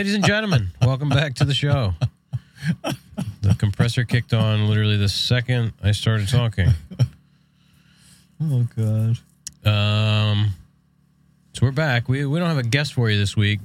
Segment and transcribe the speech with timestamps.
[0.00, 1.92] Ladies and gentlemen, welcome back to the show.
[3.42, 6.70] The compressor kicked on literally the second I started talking.
[8.42, 9.18] Oh God.
[9.70, 10.52] Um,
[11.52, 12.08] so we're back.
[12.08, 13.60] We we don't have a guest for you this week.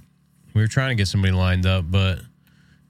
[0.53, 2.20] We were trying to get somebody lined up, but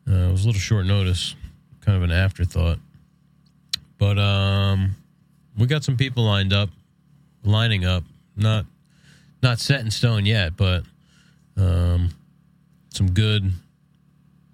[0.09, 1.36] uh, it was a little short notice,
[1.81, 2.80] kind of an afterthought.
[4.00, 4.95] But um,
[5.55, 6.72] we got some people lined up,
[7.44, 8.05] lining up.
[8.36, 8.66] Not
[9.44, 10.81] not set in stone yet, but
[11.55, 12.09] um,
[12.95, 13.52] some good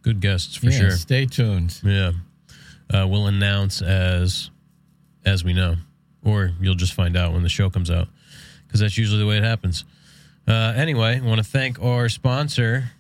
[0.01, 0.91] good guests for yeah, sure.
[0.91, 1.79] Stay tuned.
[1.83, 2.11] Yeah.
[2.91, 4.49] Uh, we'll announce as
[5.25, 5.75] as we know,
[6.23, 8.07] or you'll just find out when the show comes out,
[8.65, 9.85] because that's usually the way it happens.
[10.47, 12.91] Uh, anyway, I want to thank our sponsor,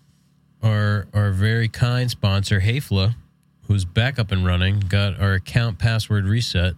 [0.61, 3.15] our our very kind sponsor, Hafele,
[3.63, 4.79] who's back up and running.
[4.79, 6.75] Got our account password reset.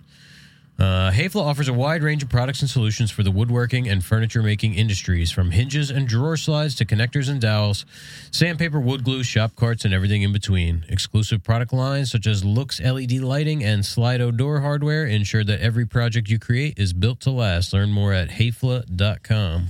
[0.79, 4.41] Uh, Hafele offers a wide range of products and solutions for the woodworking and furniture
[4.41, 7.85] making industries, from hinges and drawer slides to connectors and dowels,
[8.31, 10.83] sandpaper, wood glue, shop carts, and everything in between.
[10.89, 15.85] Exclusive product lines such as Loox LED lighting and Slido door hardware ensure that every
[15.85, 17.71] project you create is built to last.
[17.71, 19.67] Learn more at hafele.com.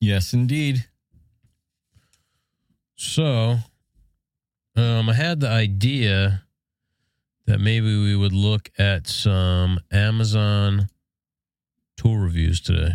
[0.00, 0.86] Yes, indeed.
[2.96, 3.58] So,
[4.76, 6.42] um, I had the idea
[7.50, 10.88] that maybe we would look at some Amazon
[11.96, 12.94] tool reviews today.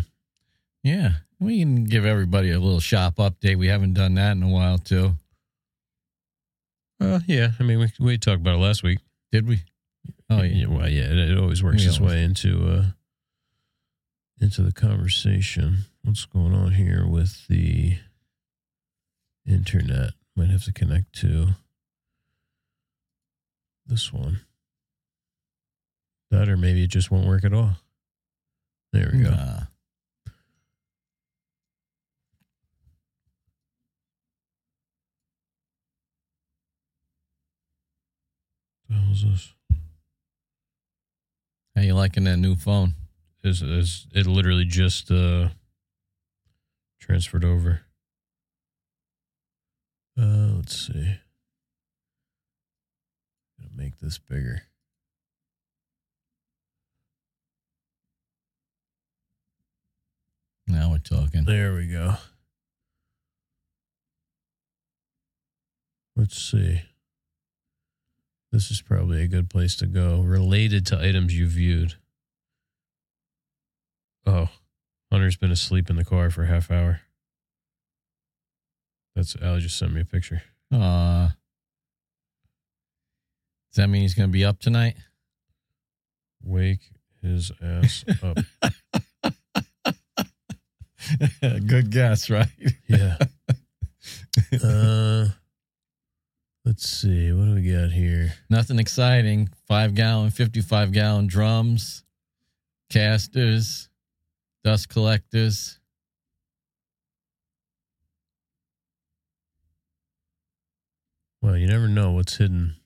[0.82, 3.58] Yeah, we can give everybody a little shop update.
[3.58, 5.12] We haven't done that in a while, too.
[6.98, 9.00] Uh, yeah, I mean, we we talked about it last week.
[9.30, 9.58] Did we?
[10.30, 10.66] Oh yeah.
[10.68, 12.84] well, yeah, it, it always works We its always- way into uh
[14.40, 15.84] into the conversation.
[16.02, 17.98] What's going on here with the
[19.46, 20.12] internet?
[20.34, 21.48] Might have to connect to
[23.86, 24.40] this one.
[26.30, 27.76] That or maybe it just won't work at all.
[28.92, 29.30] There we go.
[29.30, 29.60] Nah.
[38.88, 39.52] The hell's this?
[41.74, 42.94] How you liking that new phone?
[43.44, 45.50] Is is it literally just uh
[47.00, 47.82] transferred over?
[50.18, 51.18] Uh let's see.
[53.74, 54.62] Make this bigger.
[60.66, 61.44] Now we're talking.
[61.44, 62.14] There we go.
[66.16, 66.82] Let's see.
[68.52, 70.20] This is probably a good place to go.
[70.20, 71.94] Related to items you viewed.
[74.24, 74.48] Oh,
[75.12, 77.02] Hunter's been asleep in the car for a half hour.
[79.14, 80.42] That's Al just sent me a picture.
[80.72, 81.28] Uh
[83.70, 84.96] Does that mean he's going to be up tonight?
[86.42, 86.90] Wake
[87.22, 88.38] his ass up.
[91.66, 92.48] Good guess, right?
[92.88, 93.16] Yeah.
[94.62, 95.26] Uh,
[96.64, 97.32] let's see.
[97.32, 98.34] What do we got here?
[98.48, 99.48] Nothing exciting.
[99.66, 102.04] Five gallon, 55 gallon drums,
[102.90, 103.88] casters,
[104.62, 105.80] dust collectors.
[111.42, 112.76] Well, you never know what's hidden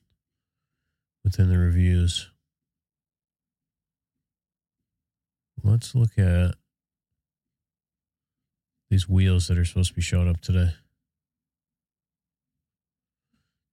[1.23, 2.29] within the reviews.
[5.63, 6.55] Let's look at
[8.91, 10.73] these wheels that are supposed to be showing up today.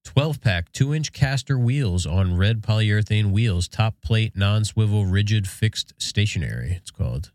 [0.05, 5.47] 12 pack, 2 inch caster wheels on red polyurethane wheels, top plate, non swivel, rigid,
[5.47, 6.73] fixed, stationary.
[6.73, 7.33] It's called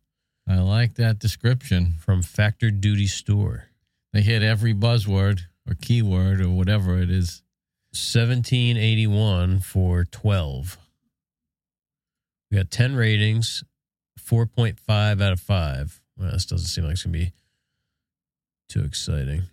[0.48, 1.94] I like that description.
[2.00, 3.66] from Factor Duty Store.
[4.14, 7.44] They hit every buzzword or keyword or whatever it is.
[7.92, 10.78] 1781 for 12.
[12.50, 13.64] We got 10 ratings,
[14.20, 16.02] 4.5 out of 5.
[16.18, 17.34] Well, this doesn't seem like it's going to be
[18.74, 19.44] too exciting.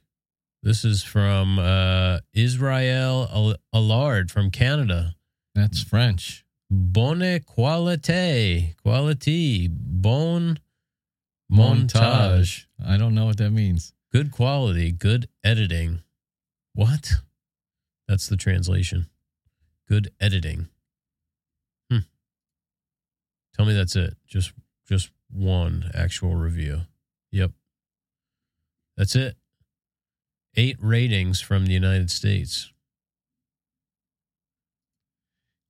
[0.62, 5.14] This is from uh, Israel Allard from Canada.
[5.54, 6.46] That's French.
[6.70, 8.74] Bonne qualité.
[8.82, 9.68] Quality.
[9.70, 10.58] Bon
[11.52, 12.64] montage.
[12.82, 13.92] I don't know what that means.
[14.10, 14.90] Good quality.
[14.90, 16.00] Good editing.
[16.72, 17.12] What?
[18.08, 19.06] That's the translation.
[19.86, 20.68] Good editing.
[21.90, 21.98] Hmm.
[23.54, 24.16] Tell me that's it.
[24.26, 24.52] Just
[24.88, 26.82] just one actual review.
[27.32, 27.50] Yep.
[29.00, 29.34] That's it.
[30.58, 32.70] Eight ratings from the United States.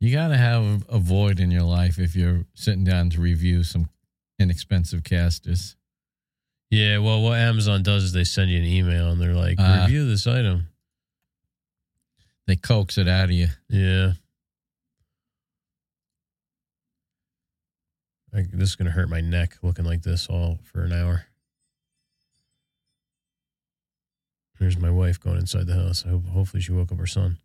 [0.01, 3.63] You got to have a void in your life if you're sitting down to review
[3.63, 3.89] some
[4.41, 5.77] inexpensive casters.
[6.73, 9.83] Yeah, well, what Amazon does is they send you an email and they're like, Ah.
[9.85, 10.67] review this item.
[12.49, 13.47] They coax it out of you.
[13.69, 14.15] Yeah.
[18.35, 21.27] I, this is going to hurt my neck looking like this all for an hour.
[24.61, 26.05] There's my wife going inside the house.
[26.07, 27.39] I hope, hopefully she woke up her son.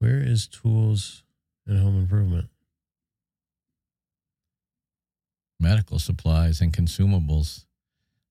[0.00, 1.22] Where is tools
[1.68, 2.48] and home improvement?
[5.60, 7.64] Medical supplies and consumables.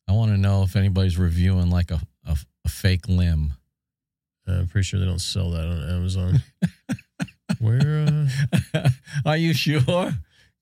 [0.09, 3.53] I want to know if anybody's reviewing like a, a, a fake limb.
[4.45, 6.43] Uh, I'm pretty sure they don't sell that on Amazon.
[7.59, 8.27] Where?
[8.73, 8.89] Uh,
[9.25, 10.11] Are you sure?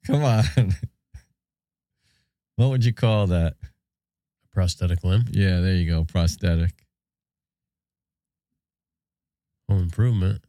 [0.05, 0.43] Come on.
[2.57, 3.53] What would you call that?
[3.63, 6.03] A prosthetic limb, Yeah, there you go.
[6.03, 6.73] Prosthetic.
[9.69, 10.41] Home improvement.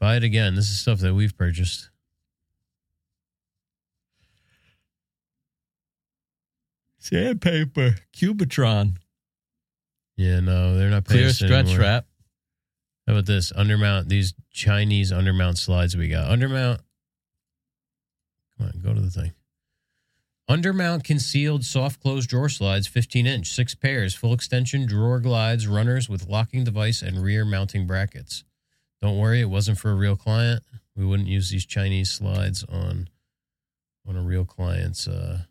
[0.00, 0.54] Buy it again.
[0.56, 1.90] This is stuff that we've purchased.
[6.98, 7.96] Sandpaper.
[8.16, 8.96] Cubitron.
[10.16, 11.80] Yeah, no, they're not paying Clear stretch anymore.
[11.80, 12.06] wrap.
[13.06, 14.08] How about this undermount?
[14.08, 16.30] These Chinese undermount slides we got.
[16.30, 16.78] Undermount.
[18.56, 19.32] Come on, go to the thing.
[20.52, 26.10] Undermount concealed soft close drawer slides, 15 inch, six pairs, full extension drawer glides, runners
[26.10, 28.44] with locking device and rear mounting brackets.
[29.00, 30.62] Don't worry, it wasn't for a real client.
[30.94, 33.08] We wouldn't use these Chinese slides on
[34.06, 35.44] on a real client's uh,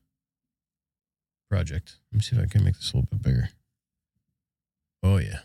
[1.50, 1.98] project.
[2.12, 3.50] Let me see if I can make this a little bit bigger.
[5.02, 5.40] Oh yeah.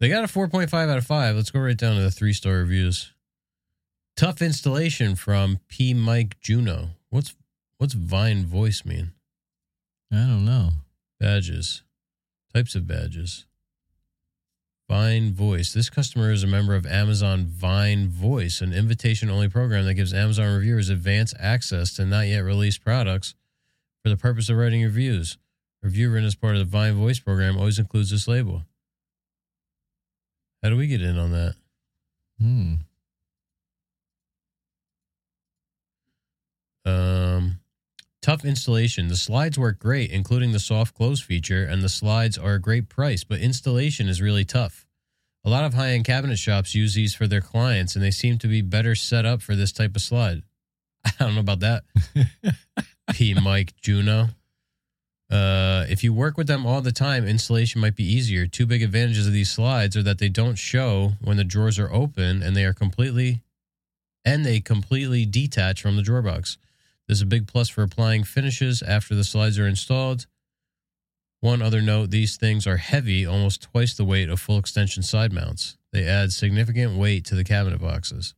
[0.00, 1.36] They got a 4.5 out of 5.
[1.36, 3.12] Let's go right down to the three star reviews.
[4.16, 5.94] Tough installation from P.
[5.94, 6.95] Mike Juno.
[7.10, 7.34] What's
[7.78, 9.12] what's Vine voice mean?
[10.12, 10.70] I don't know.
[11.18, 11.82] Badges.
[12.54, 13.46] Types of badges.
[14.88, 15.72] Vine Voice.
[15.72, 20.14] This customer is a member of Amazon Vine Voice, an invitation only program that gives
[20.14, 23.34] Amazon reviewers advanced access to not yet released products
[24.02, 25.38] for the purpose of writing reviews.
[25.82, 28.62] Review written as part of the Vine Voice program always includes this label.
[30.62, 31.56] How do we get in on that?
[32.40, 32.74] Hmm.
[36.86, 37.60] Um,
[38.22, 39.08] tough installation.
[39.08, 42.88] The slides work great, including the soft close feature, and the slides are a great
[42.88, 44.86] price, but installation is really tough.
[45.44, 48.38] A lot of high end cabinet shops use these for their clients, and they seem
[48.38, 50.42] to be better set up for this type of slide.
[51.04, 51.84] I don't know about that.
[53.12, 53.34] P.
[53.34, 54.28] Mike Juno.
[55.28, 58.46] Uh, if you work with them all the time, installation might be easier.
[58.46, 61.92] Two big advantages of these slides are that they don't show when the drawers are
[61.92, 63.42] open, and they are completely
[64.24, 66.58] and they completely detach from the drawer box.
[67.08, 70.26] This is a big plus for applying finishes after the slides are installed.
[71.40, 75.32] One other note these things are heavy, almost twice the weight of full extension side
[75.32, 75.76] mounts.
[75.92, 78.34] They add significant weight to the cabinet boxes.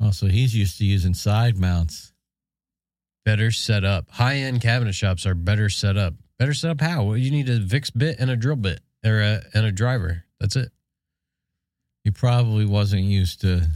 [0.00, 2.12] Oh, so he's used to using side mounts.
[3.24, 4.10] Better set up.
[4.10, 6.14] High end cabinet shops are better set up.
[6.38, 7.04] Better set up how?
[7.04, 10.24] Well, you need a VIX bit and a drill bit or a, and a driver.
[10.40, 10.72] That's it.
[12.02, 13.68] He probably wasn't used to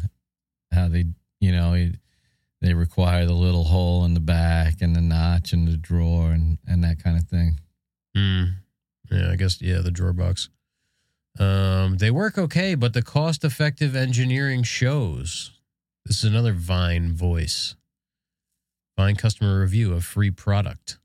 [0.72, 1.04] how they,
[1.40, 1.92] you know, he,
[2.64, 6.56] they require the little hole in the back and the notch in the drawer and,
[6.66, 7.60] and that kind of thing.
[8.16, 8.44] Hmm.
[9.10, 10.48] Yeah, I guess yeah, the drawer box.
[11.38, 15.50] Um, they work okay, but the cost-effective engineering shows.
[16.06, 17.74] This is another Vine voice.
[18.96, 20.98] Vine customer review of free product.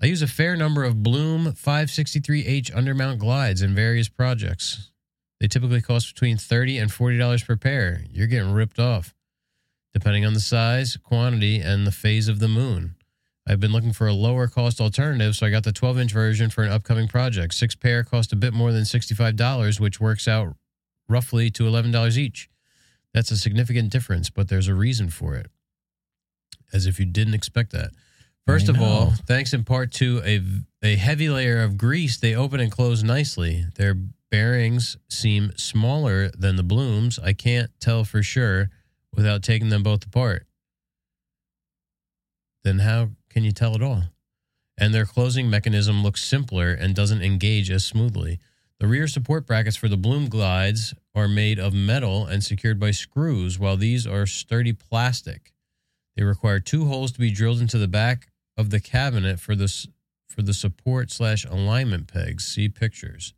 [0.00, 4.90] I use a fair number of Blum 563H undermount glides in various projects.
[5.40, 8.04] They typically cost between 30 and $40 per pair.
[8.10, 9.14] You're getting ripped off,
[9.92, 12.94] depending on the size, quantity, and the phase of the moon.
[13.46, 16.50] I've been looking for a lower cost alternative, so I got the 12 inch version
[16.50, 17.54] for an upcoming project.
[17.54, 20.54] Six pair cost a bit more than $65, which works out
[21.08, 22.48] roughly to $11 each.
[23.12, 25.50] That's a significant difference, but there's a reason for it.
[26.72, 27.90] As if you didn't expect that.
[28.46, 30.40] First of all, thanks in part to a,
[30.82, 33.66] a heavy layer of grease, they open and close nicely.
[33.76, 33.94] Their
[34.30, 37.18] bearings seem smaller than the Blums.
[37.22, 38.70] I can't tell for sure
[39.14, 40.46] without taking them both apart.
[42.64, 44.04] Then how can you tell at all?
[44.78, 48.38] And their closing mechanism looks simpler and doesn't engage as smoothly.
[48.78, 52.92] The rear support brackets for the Blum glides are made of metal and secured by
[52.92, 55.52] screws, while these are sturdy plastic.
[56.16, 59.86] They require two holes to be drilled into the back of the cabinet for this
[60.28, 62.46] for the support slash alignment pegs.
[62.46, 63.34] See pictures.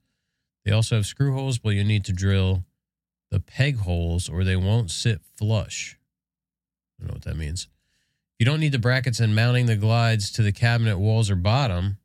[0.64, 2.64] They also have screw holes, but you need to drill
[3.32, 5.98] the peg holes or they won't sit flush.
[7.00, 7.66] I don't know what that means.
[8.38, 11.96] You don't need the brackets and mounting the glides to the cabinet walls or bottom.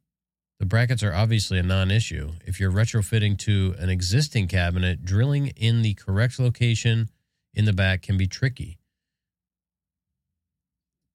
[0.60, 2.32] The brackets are obviously a non issue.
[2.46, 7.10] If you're retrofitting to an existing cabinet, drilling in the correct location
[7.54, 8.80] in the back can be tricky.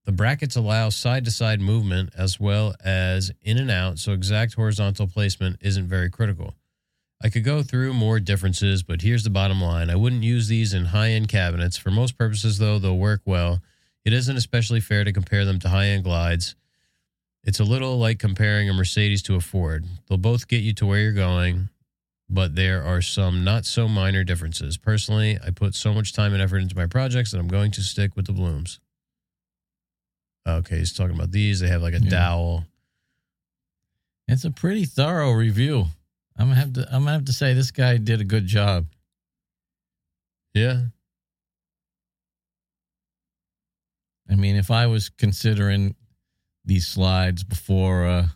[0.04, 4.54] The brackets allow side to side movement as well as in and out, so exact
[4.54, 6.54] horizontal placement isn't very critical.
[7.24, 9.90] I could go through more differences, but here's the bottom line.
[9.90, 11.76] I wouldn't use these in high end cabinets.
[11.76, 13.62] For most purposes, though, they'll work well.
[14.04, 16.56] It isn't especially fair to compare them to high end glides.
[17.44, 19.84] It's a little like comparing a Mercedes to a Ford.
[20.08, 21.68] They'll both get you to where you're going,
[22.28, 24.76] but there are some not so minor differences.
[24.76, 27.82] Personally, I put so much time and effort into my projects that I'm going to
[27.82, 28.78] stick with the Blums.
[30.46, 31.60] Okay, he's talking about these.
[31.60, 32.10] They have like a Yeah.
[32.10, 32.66] dowel.
[34.26, 35.86] It's a pretty thorough review.
[36.36, 36.86] I'm gonna have to.
[36.86, 38.86] I'm gonna have to say this guy did a good job.
[40.54, 40.82] Yeah.
[44.30, 45.94] I mean, if I was considering
[46.64, 48.26] these slides before, uh,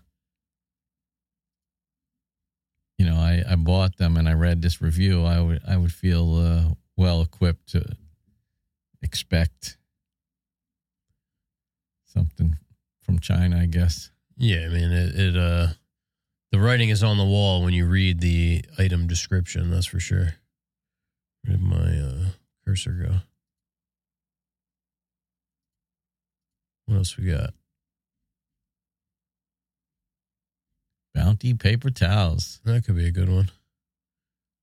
[2.99, 5.93] you know, I, I bought them and I read this review, I would I would
[5.93, 7.85] feel uh, well equipped to
[9.03, 9.79] expect
[12.05, 12.57] something
[13.01, 14.11] from China, I guess.
[14.37, 15.69] Yeah, I mean it, it uh
[16.57, 20.37] the writing is on the wall when you read the item description, that's for sure.
[21.43, 22.29] Where did my uh
[22.67, 23.17] cursor go?
[26.87, 27.53] What else we got?
[31.15, 32.59] Bounty paper towels.
[32.65, 33.51] That could be a good one.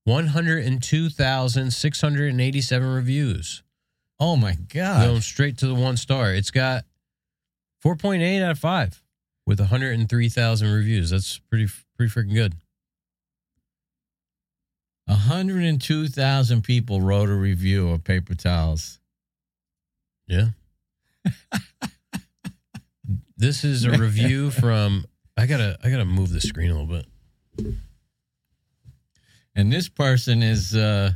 [0.06, 3.62] 102,687 reviews.
[4.20, 5.06] Oh my god!
[5.06, 6.34] Going straight to the one star.
[6.34, 6.86] It's got
[7.86, 9.04] 4.8 out of 5
[9.46, 11.12] with 103,000 reviews.
[11.12, 12.56] That's pretty pretty freaking good.
[15.06, 19.00] 102,000 people wrote a review of paper towels.
[20.28, 20.50] Yeah.
[23.38, 25.06] this is a review from
[25.38, 27.04] I gotta I gotta move the screen a little
[27.58, 27.76] bit.
[29.56, 31.12] And this person is uh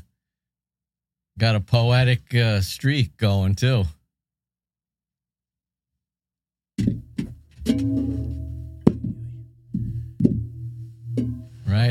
[1.38, 3.86] got a poetic uh, streak going too.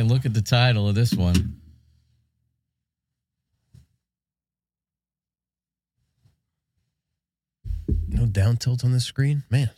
[0.06, 1.56] Right, look at the title of this one.
[8.08, 9.42] No down tilt on this screen?
[9.50, 9.70] Man,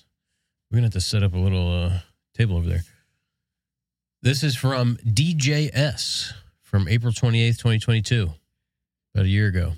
[0.70, 2.00] we're gonna have to set up a little uh,
[2.34, 2.82] table over there.
[4.20, 8.30] This is from DJS from April 28th, 2022.
[9.14, 9.72] About a year ago.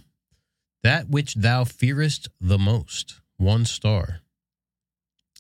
[0.83, 3.21] That which thou fearest the most.
[3.37, 4.21] One star.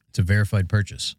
[0.08, 1.16] It's a verified purchase.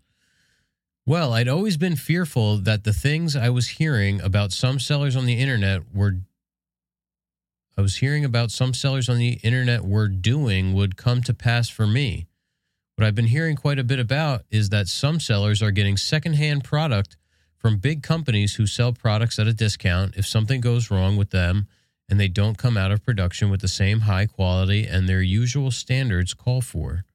[1.05, 5.25] Well, I'd always been fearful that the things I was hearing about some sellers on
[5.25, 6.22] the internet were
[7.77, 11.70] I was hearing about some sellers on the internet were doing would come to pass
[11.70, 12.27] for me.
[12.96, 16.63] What I've been hearing quite a bit about is that some sellers are getting secondhand
[16.63, 17.17] product
[17.58, 21.67] from big companies who sell products at a discount if something goes wrong with them
[22.10, 25.72] and they don't come out of production with the same high quality and their usual
[25.72, 27.05] standards call for.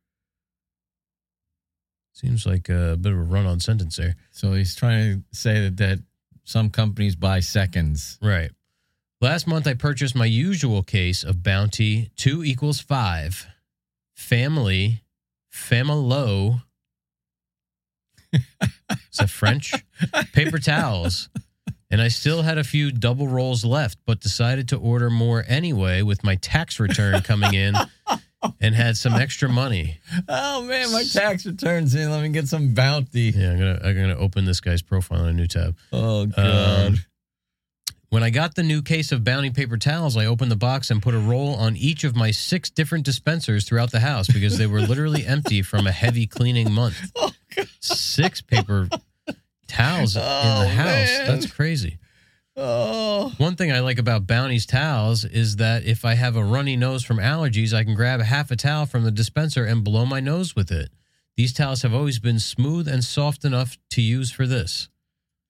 [2.17, 4.17] Seems like a bit of a run on sentence there.
[4.31, 5.99] So he's trying to say that, that
[6.45, 8.19] some companies buy seconds.
[8.23, 8.51] Right.
[9.21, 13.47] Last month, I purchased my usual case of Bounty 2 equals 5,
[14.15, 15.03] Family,
[15.53, 16.63] Familo.
[18.33, 18.41] Is
[19.19, 19.75] that French?
[20.33, 21.29] Paper towels.
[21.91, 26.01] And I still had a few double rolls left, but decided to order more anyway
[26.01, 27.75] with my tax return coming in
[28.61, 29.99] and had some extra money.
[30.29, 32.11] Oh man, my tax returns in.
[32.11, 33.33] Let me get some bounty.
[33.35, 35.77] Yeah, I'm gonna I'm gonna open this guy's profile in a new tab.
[35.93, 36.87] Oh god.
[36.89, 36.97] Um,
[38.11, 41.03] when I got the new case of Bounty paper towels, I opened the box and
[41.03, 44.67] put a roll on each of my six different dispensers throughout the house because they
[44.67, 47.11] were literally empty from a heavy cleaning month.
[47.17, 47.33] Oh,
[47.81, 48.89] Six paper
[49.67, 50.87] towels in Oh, the house.
[50.87, 51.27] man.
[51.27, 51.99] That's crazy.
[52.57, 53.33] Oh.
[53.39, 57.05] One thing I like about Bounty's towels is that if I have a runny nose
[57.05, 60.57] from allergies, I can grab half a towel from the dispenser and blow my nose
[60.57, 60.91] with it.
[61.37, 64.89] These towels have always been smooth and soft enough to use for this.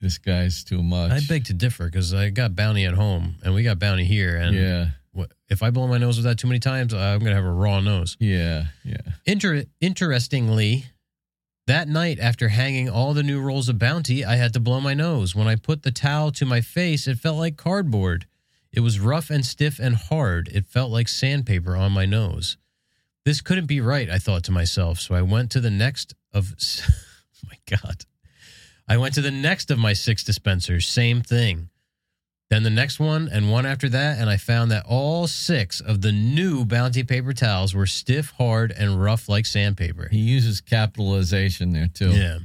[0.01, 1.13] This guy's too much.
[1.13, 4.37] I beg to differ because I got Bounty at home and we got Bounty here.
[4.37, 5.27] And yeah.
[5.49, 7.51] if I blow my nose with that too many times, I'm going to have a
[7.51, 8.17] raw nose.
[8.21, 8.67] Yeah.
[8.85, 8.97] Yeah.
[9.25, 10.87] Inter- interestingly,
[11.67, 14.95] that night after hanging all the new rolls of Bounty, I had to blow my
[14.95, 15.35] nose.
[15.35, 18.27] When I put the towel to my face, it felt like cardboard.
[18.73, 20.49] It was rough and stiff and hard.
[20.53, 22.57] It felt like sandpaper on my nose.
[23.25, 25.01] This couldn't be right, I thought to myself.
[25.01, 26.55] So I went to the next of.
[26.89, 28.05] oh my God.
[28.89, 30.87] I went to the next of my six dispensers.
[30.87, 31.71] Same thing.
[32.49, 36.01] Then the next one and one after that, and I found that all six of
[36.01, 40.09] the new Bounty paper towels were stiff, hard, and rough like sandpaper.
[40.11, 42.11] He uses capitalization there too.
[42.11, 42.39] Yeah.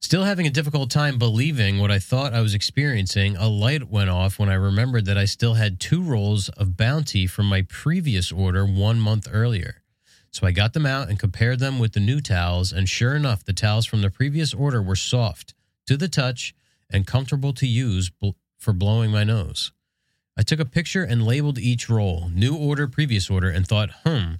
[0.00, 4.08] Still having a difficult time believing what I thought I was experiencing, a light went
[4.08, 8.30] off when I remembered that I still had two rolls of Bounty from my previous
[8.30, 9.82] order one month earlier.
[10.30, 13.44] So I got them out and compared them with the new towels, and sure enough,
[13.44, 15.54] the towels from the previous order were soft
[15.86, 16.54] to the touch
[16.90, 18.10] and comfortable to use
[18.66, 19.70] for blowing my nose.
[20.36, 24.34] I took a picture and labeled each roll, new order, previous order, and thought, hmm,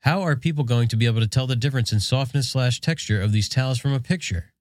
[0.00, 3.22] how are people going to be able to tell the difference in softness slash texture
[3.22, 4.52] of these towels from a picture?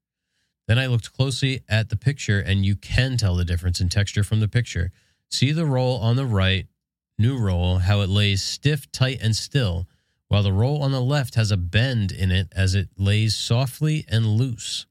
[0.70, 4.24] Then I looked closely at the picture, and you can tell the difference in texture
[4.24, 4.94] from the picture.
[5.30, 6.68] See the roll on the right,
[7.18, 9.86] new roll, how it lays stiff, tight, and still,
[10.30, 14.06] while the roll on the left has a bend in it as it lays softly
[14.08, 14.86] and loose.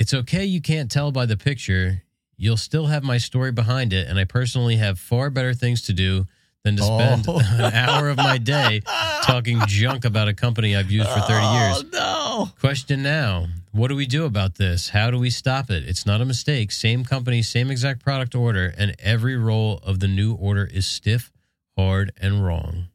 [0.00, 2.02] It's okay you can't tell by the picture.
[2.38, 5.92] You'll still have my story behind it, and I personally have far better things to
[5.92, 6.26] do
[6.64, 7.38] than to spend Oh.
[7.38, 8.80] an hour of my day
[9.22, 11.84] talking junk about a company I've used for 30 years.
[11.94, 12.60] Oh, no.
[12.60, 14.88] Question now What do we do about this?
[14.88, 15.84] How do we stop it?
[15.86, 16.72] It's not a mistake.
[16.72, 21.30] Same company, same exact product order, and every roll of the new order is stiff,
[21.76, 22.86] hard, and wrong.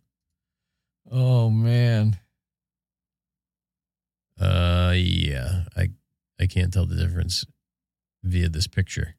[1.11, 2.17] Oh, man.
[4.41, 5.89] Uh, yeah, I
[6.39, 7.45] I can't tell the difference
[8.23, 9.15] via this picture.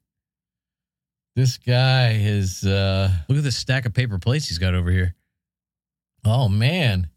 [1.35, 5.15] This guy is, uh, Look at this stack of paper plates he's got over here.
[6.25, 7.09] oh, man.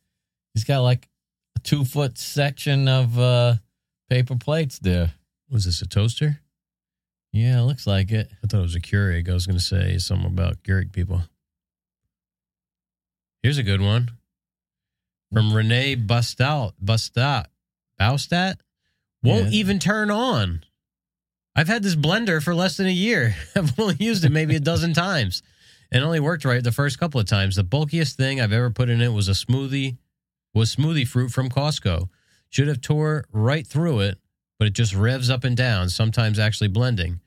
[0.54, 1.08] He's got like
[1.56, 3.54] a two foot section of uh,
[4.08, 5.12] paper plates there.
[5.50, 6.40] Was this a toaster?
[7.32, 8.30] Yeah, it looks like it.
[8.42, 9.28] I thought it was a Keurig.
[9.28, 11.22] I was going to say something about Keurig people.
[13.42, 14.10] Here's a good one
[15.32, 16.72] from Renee Bustout.
[16.84, 17.46] Bustat.
[18.00, 18.56] Baustat?
[19.22, 19.58] Won't Yeah.
[19.58, 20.64] even turn on.
[21.56, 23.36] I've had this blender for less than a year.
[23.56, 25.42] I've only used it maybe a dozen times
[25.92, 27.56] and only worked right the first couple of times.
[27.56, 29.96] The bulkiest thing I've ever put in it was a smoothie,
[30.54, 32.08] was smoothie fruit from Costco.
[32.48, 34.18] Should have tore right through it,
[34.58, 37.20] but it just revs up and down, sometimes actually blending.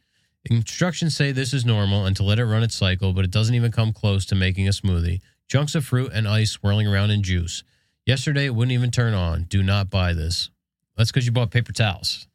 [0.50, 3.56] Instructions say this is normal and to let it run its cycle, but it doesn't
[3.56, 5.22] even come close to making a smoothie.
[5.50, 7.64] Chunks of fruit and ice swirling around in juice.
[8.06, 9.44] Yesterday, it wouldn't even turn on.
[9.44, 10.50] Do not buy this.
[10.96, 12.28] That's because you bought paper towels,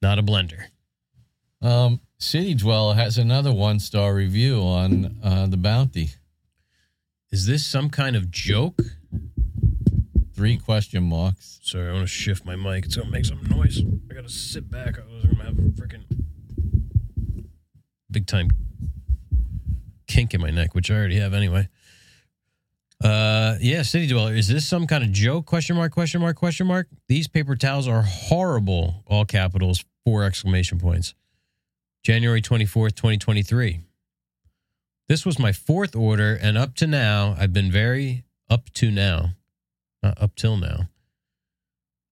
[0.00, 0.64] not a blender.
[1.60, 6.10] Um, City Dweller has another one star review on uh, the Bounty.
[7.30, 8.80] Is this some kind of joke?
[10.34, 11.60] Three question marks.
[11.62, 12.84] Sorry, I want to shift my mic.
[12.84, 13.80] It's going to make some noise.
[14.10, 14.98] I got to sit back.
[14.98, 16.04] I was going to have a freaking
[18.10, 18.50] big time
[20.06, 21.68] kink in my neck, which I already have anyway.
[23.02, 24.34] Uh, yeah, City Dweller.
[24.34, 25.46] Is this some kind of joke?
[25.46, 26.86] Question mark, question mark, question mark.
[27.08, 29.02] These paper towels are horrible.
[29.06, 31.14] All capitals, four exclamation points.
[32.04, 33.80] January 24th, 2023.
[35.08, 39.30] This was my fourth order, and up to now, I've been very, up to now,
[40.02, 40.88] not up till now.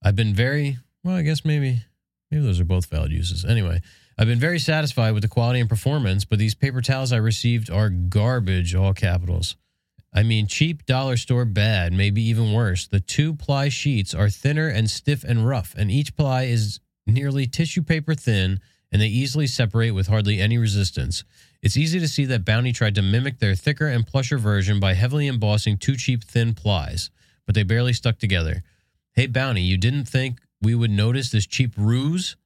[0.03, 1.83] I've been very, well, I guess maybe,
[2.31, 3.45] maybe those are both valid uses.
[3.45, 3.81] Anyway,
[4.19, 7.71] I've been very satisfied with the quality and performance, but these paper towels I received
[7.71, 9.57] are garbage, all capitals.
[10.13, 12.87] I mean, cheap dollar store bad, maybe even worse.
[12.89, 17.47] The two ply sheets are thinner and stiff and rough, and each ply is nearly
[17.47, 21.23] tissue paper thin, and they easily separate with hardly any resistance.
[21.63, 24.95] It's easy to see that Bounty tried to mimic their thicker and plusher version by
[24.95, 27.11] heavily embossing two cheap thin plies,
[27.47, 28.65] but they barely stuck together.
[29.15, 32.37] Hey, Bounty, you didn't think we would notice this cheap ruse?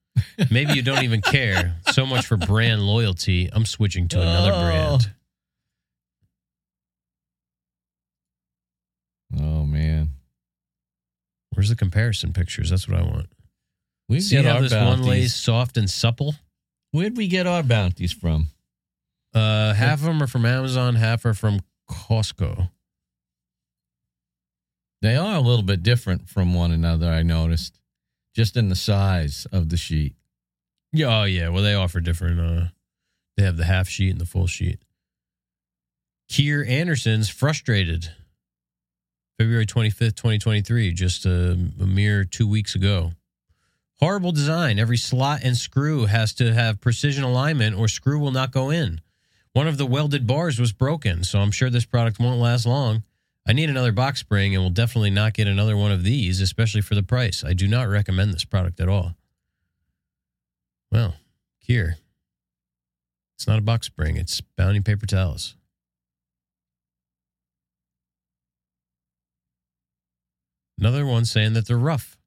[0.50, 1.77] Maybe you don't even care.
[1.92, 3.48] So much for brand loyalty.
[3.53, 4.61] I'm switching to another Oh.
[4.61, 5.11] brand.
[9.37, 10.11] Oh man,
[11.54, 12.70] Where's the comparison pictures?
[12.70, 13.26] That's what I want.
[14.08, 15.06] we See get how our this one bounties.
[15.06, 16.34] lays soft and supple?
[16.92, 18.48] Where'd we get our bounties from?
[19.34, 22.70] Uh, half of them are from Amazon, half are from Costco.
[25.02, 27.08] They are a little bit different from one another.
[27.10, 27.78] I noticed,
[28.34, 30.14] just in the size of the sheet.
[30.92, 31.48] Yeah, oh yeah.
[31.48, 32.40] Well, they offer different.
[32.40, 32.66] Uh,
[33.36, 34.78] they have the half sheet and the full sheet.
[36.30, 38.10] Kier Anderson's frustrated.
[39.38, 43.12] February twenty fifth, twenty twenty three, just a, a mere two weeks ago.
[44.01, 44.79] Horrible design.
[44.79, 49.01] Every slot and screw has to have precision alignment, or screw will not go in.
[49.53, 53.05] One of the welded bars was broken, so I'm sure this product won't last long.
[53.47, 56.81] I need another box spring and will definitely not get another one of these, especially
[56.81, 57.44] for the price.
[57.44, 59.14] I do not recommend this product at all.
[60.90, 61.14] Well,
[61.59, 61.99] here.
[63.37, 65.57] It's not a box spring, it's bounty paper towels.
[70.78, 72.18] Another one saying that they're rough.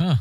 [0.00, 0.16] Huh.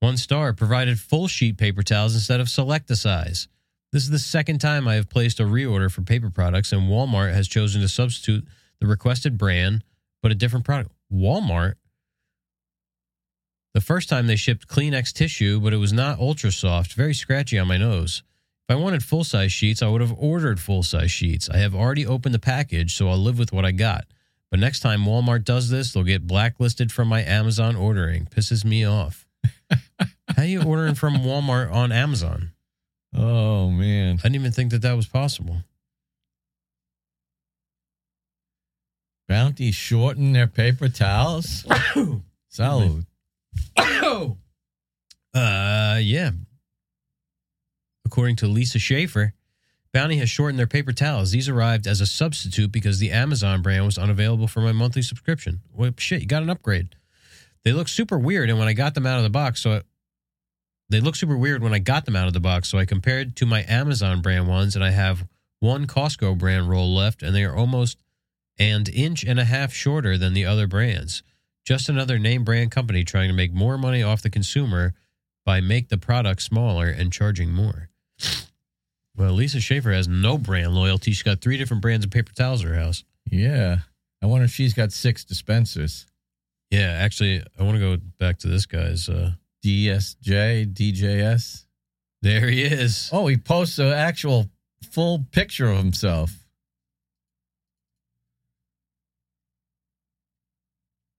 [0.00, 3.48] One star provided full sheet paper towels instead of select a size.
[3.92, 7.34] This is the second time I have placed a reorder for paper products, and Walmart
[7.34, 8.46] has chosen to substitute
[8.80, 9.84] the requested brand,
[10.22, 10.92] but a different product.
[11.12, 11.74] Walmart?
[13.74, 17.58] The first time they shipped Kleenex tissue, but it was not ultra soft, very scratchy
[17.58, 18.22] on my nose.
[18.68, 21.50] If I wanted full size sheets, I would have ordered full size sheets.
[21.50, 24.06] I have already opened the package, so I'll live with what I got.
[24.50, 28.26] But next time Walmart does this, they'll get blacklisted from my Amazon ordering.
[28.26, 29.26] Pisses me off.
[30.36, 32.50] How you ordering from Walmart on Amazon?
[33.14, 34.18] Oh man.
[34.18, 35.58] I didn't even think that that was possible.
[39.28, 41.62] Bounty shorten their paper towels.
[42.52, 43.06] Salud.
[43.76, 44.36] Oh,
[45.34, 46.30] uh, yeah.
[48.04, 49.34] According to Lisa Schaefer,
[49.92, 51.32] Bounty has shortened their paper towels.
[51.32, 55.60] These arrived as a substitute because the Amazon brand was unavailable for my monthly subscription.
[55.74, 56.94] Well, shit, you got an upgrade.
[57.64, 59.82] They look super weird, and when I got them out of the box, so I,
[60.88, 62.68] they look super weird when I got them out of the box.
[62.68, 65.26] So I compared to my Amazon brand ones, and I have
[65.58, 67.98] one Costco brand roll left, and they are almost
[68.58, 71.22] an inch and a half shorter than the other brands.
[71.64, 74.94] Just another name brand company trying to make more money off the consumer
[75.44, 77.88] by make the product smaller and charging more.
[79.20, 81.10] Well, Lisa Schaefer has no brand loyalty.
[81.10, 83.04] She's got three different brands of paper towels at her house.
[83.30, 83.80] Yeah.
[84.22, 86.06] I wonder if she's got six dispensers.
[86.70, 89.10] Yeah, actually, I want to go back to this guy's.
[89.10, 91.66] Uh, DSJ, DJS.
[92.22, 93.10] there he is.
[93.12, 94.48] Oh, he posts an actual
[94.90, 96.32] full picture of himself.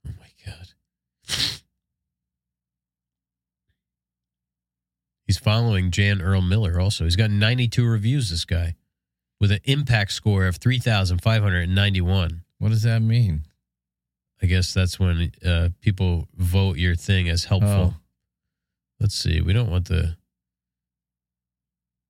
[0.07, 0.67] Oh my god.
[5.31, 7.05] He's following Jan Earl Miller also.
[7.05, 8.75] He's got 92 reviews, this guy,
[9.39, 12.43] with an impact score of 3,591.
[12.57, 13.43] What does that mean?
[14.41, 17.93] I guess that's when uh, people vote your thing as helpful.
[17.93, 18.01] Oh.
[18.99, 19.39] Let's see.
[19.39, 20.17] We don't want the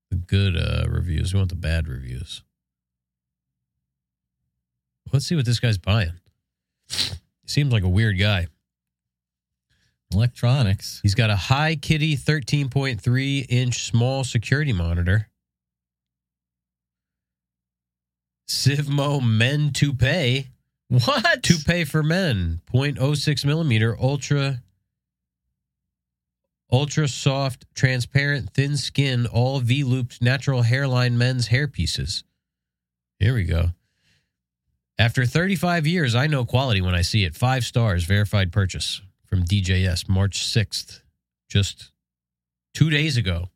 [0.10, 1.31] the good uh, reviews.
[1.31, 2.41] We want the bad reviews.
[5.13, 6.13] Let's see what this guy's buying.
[7.45, 8.47] Seems like a weird guy.
[10.13, 11.00] Electronics.
[11.04, 15.28] He's got a high kitty 13.3 inch small security monitor.
[18.50, 20.47] Sivmo Men Toupee.
[20.89, 21.41] What?
[21.41, 24.62] Toupee for men, 0.06 millimeter, ultra,
[26.69, 32.26] ultra soft, transparent, thin skin, all V looped natural hairline men's hair pieces.
[33.19, 33.69] Here we go.
[35.00, 37.36] After 35 years, I know quality when I see it.
[37.36, 41.04] Five stars, verified purchase from DJS, March 6th,
[41.48, 41.91] just
[42.74, 43.48] two days ago.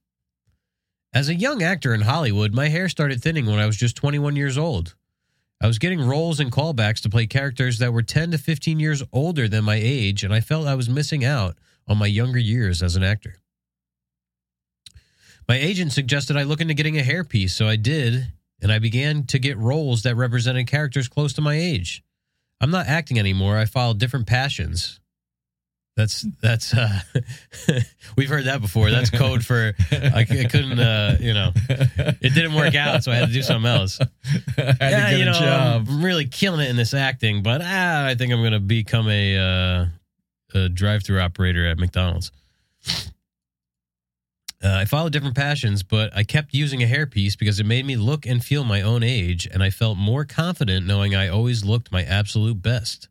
[1.13, 4.37] As a young actor in Hollywood, my hair started thinning when I was just 21
[4.37, 4.95] years old.
[5.61, 9.03] I was getting roles and callbacks to play characters that were 10 to 15 years
[9.11, 11.57] older than my age, and I felt I was missing out
[11.89, 13.35] on my younger years as an actor.
[15.49, 19.25] My agent suggested I look into getting a hairpiece, so I did, and I began
[19.25, 22.01] to get roles that represented characters close to my age.
[22.61, 23.57] I'm not acting anymore.
[23.57, 25.01] I followed different passions.
[25.95, 26.99] That's that's uh
[28.17, 28.91] we've heard that before.
[28.91, 33.27] That's code for I couldn't uh you know it didn't work out, so I had
[33.29, 33.97] to do something else.
[34.57, 35.87] Had yeah, to get you a know, job.
[35.89, 39.09] I'm really killing it in this acting, but ah, I think I'm going to become
[39.09, 39.85] a, uh,
[40.53, 42.31] a drive-through operator at McDonald's.
[44.63, 47.97] Uh, I followed different passions, but I kept using a hairpiece because it made me
[47.97, 51.91] look and feel my own age, and I felt more confident knowing I always looked
[51.91, 53.07] my absolute best.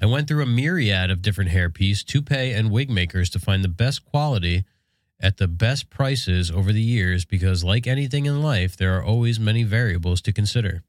[0.00, 3.68] I went through a myriad of different hairpiece, toupee, and wig makers to find the
[3.68, 4.64] best quality
[5.20, 9.40] at the best prices over the years because, like anything in life, there are always
[9.40, 10.84] many variables to consider.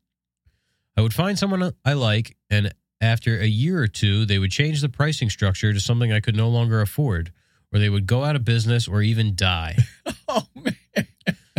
[0.95, 4.81] I would find someone I like, and after a year or two, they would change
[4.81, 7.31] the pricing structure to something I could no longer afford,
[7.73, 9.77] or they would go out of business or even die.
[10.31, 10.75] Oh man.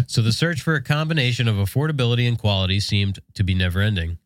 [0.06, 4.18] So the search for a combination of affordability and quality seemed to be never ending.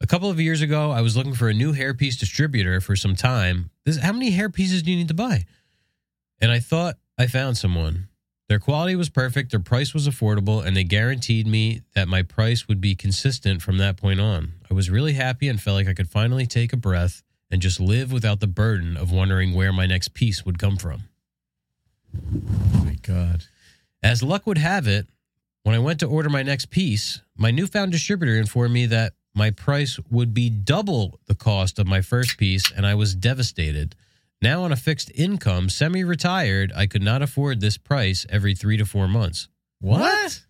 [0.00, 3.16] A couple of years ago, I was looking for a new hairpiece distributor for some
[3.16, 3.70] time.
[3.84, 5.44] This, how many hair pieces do you need to buy?
[6.40, 8.08] And I thought I found someone.
[8.48, 12.68] Their quality was perfect, their price was affordable, and they guaranteed me that my price
[12.68, 14.52] would be consistent from that point on.
[14.70, 17.80] I was really happy and felt like I could finally take a breath and just
[17.80, 21.04] live without the burden of wondering where my next piece would come from.
[22.14, 23.44] Oh my god.
[24.02, 25.06] As luck would have it,
[25.62, 29.50] when I went to order my next piece, my newfound distributor informed me that my
[29.50, 33.96] price would be double the cost of my first piece, and I was devastated.
[34.40, 38.76] Now, on a fixed income, semi retired, I could not afford this price every three
[38.76, 39.48] to four months.
[39.80, 40.42] What?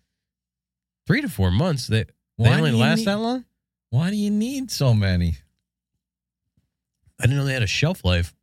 [1.07, 1.87] Three to four months?
[1.87, 2.05] They,
[2.37, 3.45] they only last need- that long?
[3.89, 5.37] Why do you need so many?
[7.19, 8.33] I didn't know they had a shelf life.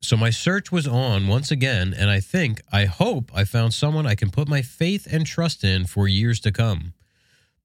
[0.00, 4.06] So my search was on once again, and I think, I hope I found someone
[4.06, 6.94] I can put my faith and trust in for years to come.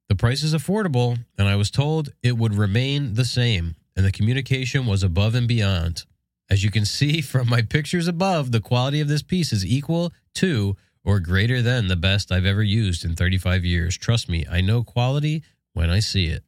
[0.09, 4.11] The price is affordable, and I was told it would remain the same, and the
[4.11, 6.05] communication was above and beyond.
[6.49, 10.11] As you can see from my pictures above, the quality of this piece is equal
[10.35, 13.97] to or greater than the best I've ever used in 35 years.
[13.97, 16.43] Trust me, I know quality when I see it.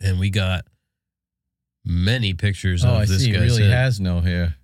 [0.00, 0.64] And we got
[1.84, 3.30] many pictures Oh, of I this see.
[3.30, 4.56] He really has no hair.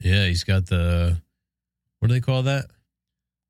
[0.00, 1.20] Yeah, he's got the
[2.00, 2.66] what do they call that?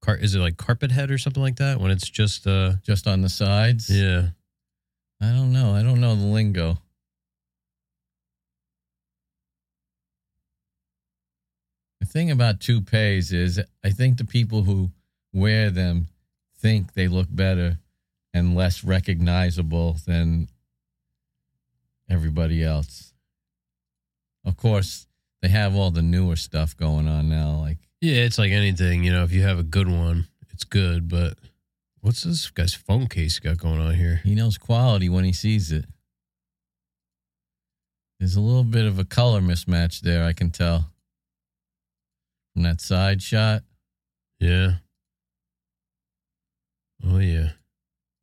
[0.03, 1.81] Car- is it like carpet head or something like that?
[1.81, 3.89] When it's just uh Just on the sides.
[3.89, 4.29] yeah.
[5.21, 5.73] I don't know.
[5.75, 6.79] I don't know the lingo.
[12.01, 14.91] The thing about toupees is I think the people who
[15.33, 16.09] wear them
[16.59, 17.79] think they look better
[18.35, 20.49] and less recognizable than
[22.11, 23.13] everybody else.
[24.45, 25.07] Of course,
[25.41, 27.59] they have all the newer stuff going on now.
[27.61, 29.05] Like, Yeah, it's like anything.
[29.05, 31.09] You know, if you have a good one, it's good.
[31.09, 31.39] But
[32.01, 34.21] what's this guy's phone case got going on here?
[34.25, 35.85] he knows quality when he sees it.
[38.19, 40.91] There's a little bit of a color mismatch there, I can tell.
[42.53, 43.63] From that side shot.
[44.41, 44.73] Yeah.
[47.07, 47.51] Oh yeah.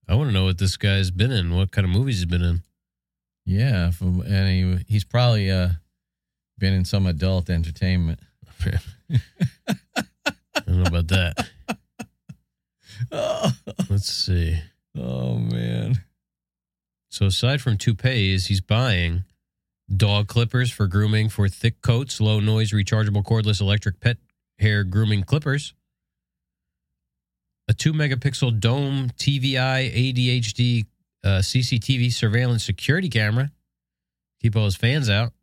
[0.10, 1.56] I want to know what this guy's been in.
[1.56, 2.63] What kind of movies he's been in.
[3.46, 5.70] Yeah, from, and he, he's probably uh,
[6.58, 8.20] been in some adult entertainment.
[9.10, 11.50] I don't know about that.
[13.12, 13.52] oh,
[13.89, 14.60] Let's see.
[14.98, 16.04] Oh man.
[17.10, 19.24] So aside from toupees, he's buying
[19.95, 24.17] dog clippers for grooming for thick coats, low noise, rechargeable cordless electric pet
[24.60, 25.74] hair grooming clippers,
[27.67, 30.86] a two megapixel dome TVI ADHD
[31.24, 33.52] uh, CCTV surveillance security camera,
[34.41, 35.34] keep all his fans out,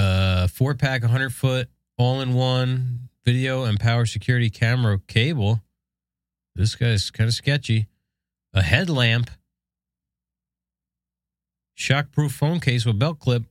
[0.00, 5.60] uh, four pack, 100 foot, all in one video and power security camera cable.
[6.54, 7.86] This guy's kind of sketchy
[8.52, 9.30] a headlamp,
[11.78, 13.44] shockproof phone case with belt clip.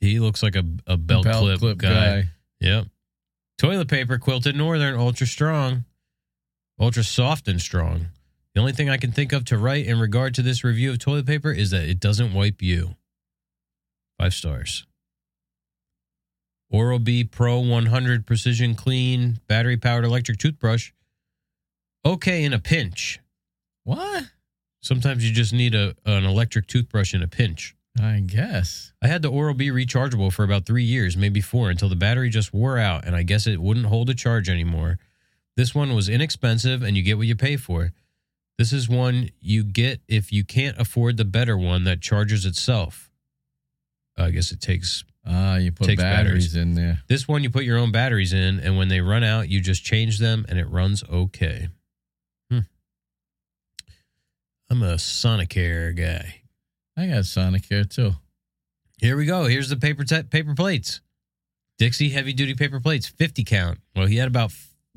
[0.00, 2.28] He looks like a, a belt, clip, guy.
[2.60, 2.86] Yep.
[3.58, 5.84] Toilet paper, quilted northern, ultra strong,
[6.78, 8.06] ultra soft and strong.
[8.54, 10.98] The only thing I can think of to write in regard to this review of
[10.98, 12.94] toilet paper is that it doesn't wipe you.
[14.18, 14.86] Five stars.
[16.70, 20.92] Oral B Pro 100 Precision Clean battery powered electric toothbrush.
[22.04, 23.20] Okay in a pinch.
[23.84, 24.24] What?
[24.80, 27.74] Sometimes you just need a an electric toothbrush in a pinch.
[28.00, 28.92] I guess.
[29.02, 32.28] I had the Oral B rechargeable for about three years, maybe four, until the battery
[32.28, 34.98] just wore out, and I guess it wouldn't hold a charge anymore.
[35.56, 37.92] This one was inexpensive, and you get what you pay for.
[38.58, 43.10] This is one you get if you can't afford the better one that charges itself.
[44.16, 46.56] I guess it takes Ah, you put Takes batteries, batteries.
[46.56, 47.00] in there.
[47.08, 47.42] this one.
[47.42, 50.46] You put your own batteries in, and when they run out, you just change them,
[50.48, 51.68] and it runs okay.
[52.50, 52.60] Hmm.
[54.70, 56.42] I'm a Sonicare guy.
[56.96, 58.12] I got Sonicare too.
[58.98, 59.44] Here we go.
[59.44, 61.00] Here's the paper te- paper plates.
[61.78, 63.78] Dixie heavy duty paper plates, 50 count.
[63.94, 64.50] Well, he had about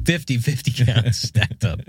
[0.06, 1.82] 50 50 counts stacked up.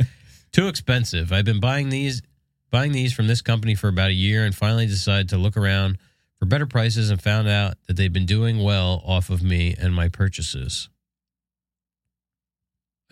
[0.53, 1.33] Too expensive.
[1.33, 2.23] I've been buying these
[2.71, 5.99] buying these from this company for about a year and finally decided to look around
[6.41, 9.95] for better prices and found out that they've been doing well off of me and
[9.95, 10.89] my purchases.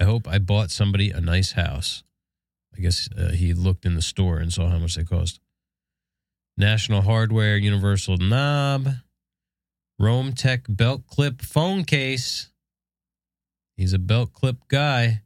[0.01, 2.03] I hope I bought somebody a nice house.
[2.77, 5.41] I guess uh, he looked in the store and saw how much they cost.
[6.57, 8.89] National Hardware Universal Knob,
[9.99, 12.51] Rome Tech belt clip phone case.
[13.77, 15.23] He's a belt clip guy.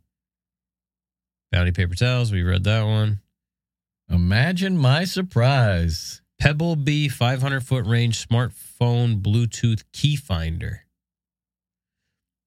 [1.52, 3.20] Bounty paper towels, we read that one.
[4.08, 6.21] Imagine my surprise.
[6.42, 10.86] Pebblebee 500 foot range smartphone Bluetooth key finder.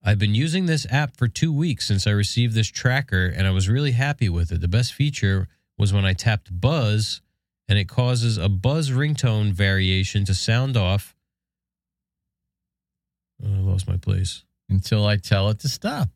[0.04, 3.52] I've been using this app for two weeks since I received this tracker, and I
[3.52, 4.60] was really happy with it.
[4.60, 7.22] The best feature was when I tapped buzz,
[7.70, 11.16] and it causes a buzz ringtone variation to sound off.
[13.42, 14.44] Oh, I lost my place.
[14.68, 16.10] Until I tell it to stop.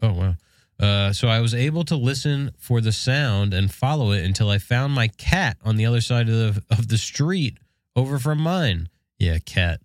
[0.00, 0.36] Oh wow!
[0.80, 4.58] Uh, so I was able to listen for the sound and follow it until I
[4.58, 7.58] found my cat on the other side of the of the street,
[7.94, 8.88] over from mine.
[9.18, 9.80] Yeah, cat.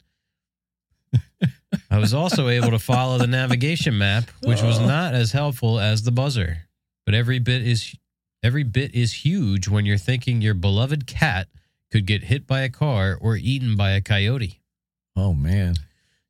[1.91, 6.03] I was also able to follow the navigation map, which was not as helpful as
[6.03, 6.59] the buzzer.
[7.05, 7.93] But every bit is
[8.41, 11.47] every bit is huge when you're thinking your beloved cat
[11.91, 14.61] could get hit by a car or eaten by a coyote.
[15.15, 15.75] Oh man.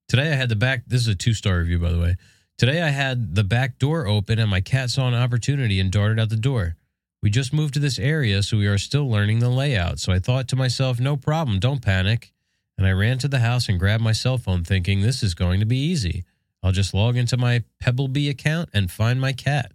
[0.08, 0.84] Today I had the back.
[0.88, 2.16] This is a two star review, by the way.
[2.58, 6.20] Today I had the back door open and my cat saw an opportunity and darted
[6.20, 6.78] out the door.
[7.22, 10.00] We just moved to this area, so we are still learning the layout.
[10.00, 12.32] So I thought to myself, no problem, don't panic.
[12.78, 15.60] And I ran to the house and grabbed my cell phone, thinking this is going
[15.60, 16.24] to be easy.
[16.64, 19.72] I'll just log into my Pebblebee account and find my cat.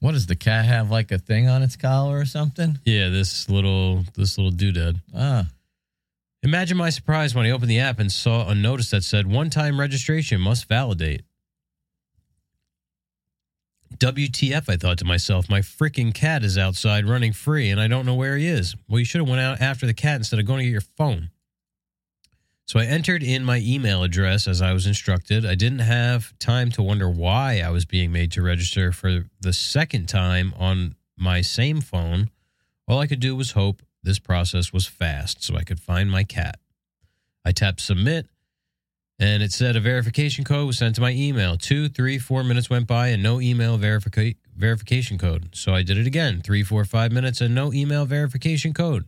[0.00, 2.78] What does the cat have like a thing on its collar or something?
[2.84, 5.00] Yeah, this little this little doodad.
[5.14, 5.48] Ah.
[6.42, 9.50] Imagine my surprise when I opened the app and saw a notice that said one
[9.50, 11.22] time registration must validate.
[13.98, 18.06] WTF, I thought to myself, my freaking cat is outside running free and I don't
[18.06, 18.74] know where he is.
[18.88, 20.80] Well, you should have went out after the cat instead of going to get your
[20.80, 21.30] phone.
[22.66, 25.44] So I entered in my email address as I was instructed.
[25.44, 29.52] I didn't have time to wonder why I was being made to register for the
[29.52, 32.30] second time on my same phone.
[32.88, 36.24] All I could do was hope this process was fast so I could find my
[36.24, 36.58] cat.
[37.44, 38.28] I tapped submit
[39.18, 41.56] And it said a verification code was sent to my email.
[41.56, 45.50] Two, three, four minutes went by and no email verifica- verification code.
[45.54, 46.40] So I did it again.
[46.42, 49.04] Three, four, five minutes and no email verification code.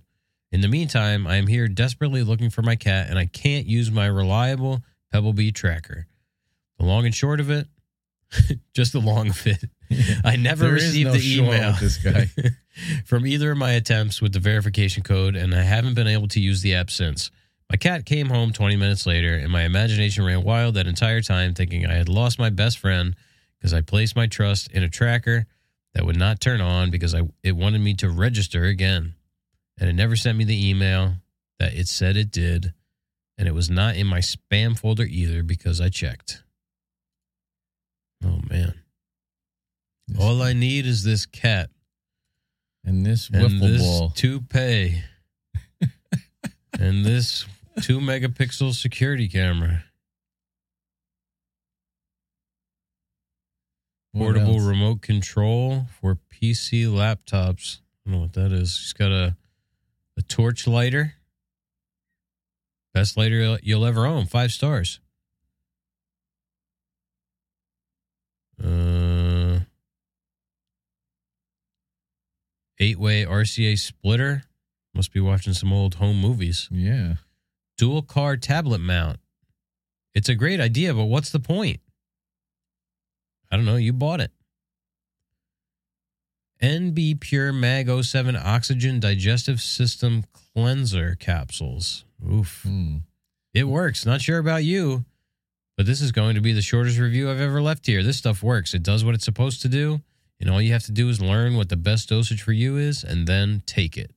[0.53, 3.91] In the meantime, I am here desperately looking for my cat and I can't use
[3.91, 6.07] my reliable Pebblebee tracker.
[6.79, 7.67] The long and short of it,
[8.75, 9.65] just the long of it.
[10.25, 12.29] I never received no the email this guy.
[13.05, 16.41] from either of my attempts with the verification code, and I haven't been able to
[16.41, 17.31] use the app since.
[17.71, 21.53] My cat came home 20 minutes later, and my imagination ran wild that entire time,
[21.53, 23.17] thinking I had lost my best friend
[23.59, 25.47] because I placed my trust in a tracker
[25.95, 29.15] that would not turn on because I it wanted me to register again,
[29.79, 31.15] and it never sent me the email
[31.59, 32.73] that it said it did,
[33.37, 36.45] and it was not in my spam folder either because I checked.
[38.25, 38.75] Oh man!
[40.07, 41.71] This- All I need is this cat
[42.85, 44.11] and this and wiffle this ball.
[44.11, 45.03] toupee
[46.79, 47.45] and this
[47.83, 49.85] two megapixel security camera.
[54.15, 57.81] Portable remote control for pc laptops.
[58.07, 58.75] I don't know what that is.
[58.77, 59.37] She's got a
[60.17, 61.15] a torch lighter.
[62.95, 64.25] Best lighter you'll- you'll ever own.
[64.27, 65.01] Five stars.
[68.63, 69.61] Uh
[72.79, 74.45] eight way rca splitter.
[74.95, 76.69] Must be watching some old home movies.
[76.71, 77.17] Yeah.
[77.77, 79.19] Dual car tablet mount.
[80.15, 81.81] It's a great idea, but what's the point?
[83.51, 83.77] I don't know.
[83.77, 84.33] You bought it.
[86.63, 92.05] NB Pure Mag 07 Oxygen Digestive System Cleanser Capsules.
[92.27, 92.63] Oof.
[92.63, 92.97] Hmm.
[93.53, 94.07] It works.
[94.07, 95.05] Not sure about you,
[95.77, 98.03] but this is going to be the shortest review I've ever left here.
[98.03, 98.75] This stuff works.
[98.75, 100.01] It does what it's supposed to do,
[100.41, 103.05] and all you have to do is learn what the best dosage for you is
[103.05, 104.11] and then take it.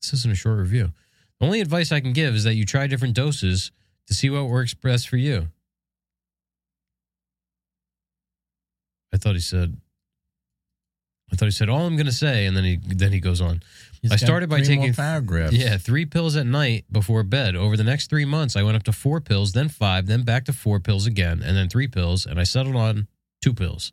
[0.00, 0.92] This isn't a short review.
[1.40, 3.70] The only advice I can give is that you try different doses
[4.08, 5.48] to see what works best for you.
[9.12, 9.76] I thought he said
[11.32, 13.40] I thought he said all I'm going to say and then he then he goes
[13.40, 13.62] on.
[14.02, 15.52] He's I started by taking- paragraphs.
[15.54, 17.56] Yeah, three pills at night before bed.
[17.56, 20.44] Over the next three months, I went up to four pills, then five, then back
[20.46, 23.08] to four pills again, and then three pills, and I settled on
[23.42, 23.92] two pills.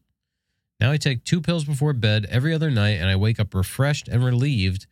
[0.80, 4.08] Now I take two pills before bed every other night, and I wake up refreshed
[4.08, 4.86] and relieved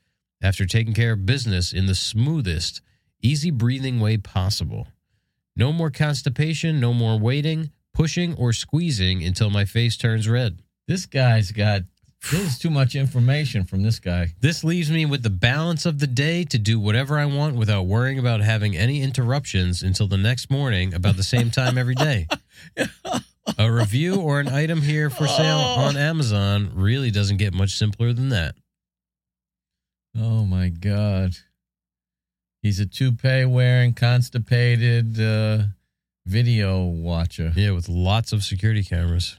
[0.44, 2.82] after taking care of business in the smoothest,
[3.22, 4.88] easy breathing way possible.
[5.56, 10.60] No more constipation, no more waiting, pushing, or squeezing until my face turns red.
[10.88, 11.84] This guy's got.
[12.32, 14.30] There's too much information from this guy.
[14.40, 17.84] This leaves me with the balance of the day to do whatever I want without
[17.84, 22.28] worrying about having any interruptions until the next morning about the same time every day.
[23.58, 25.82] A review or an item here for sale Oh.
[25.82, 28.56] on Amazon really doesn't get much simpler than that.
[30.18, 31.36] Oh my god.
[32.62, 35.64] He's a toupee wearing, constipated uh,
[36.26, 37.52] video watcher.
[37.56, 39.38] Yeah, with lots of security cameras.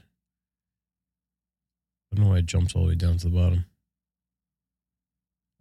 [2.11, 3.65] I don't know why it jumps all the way down to the bottom.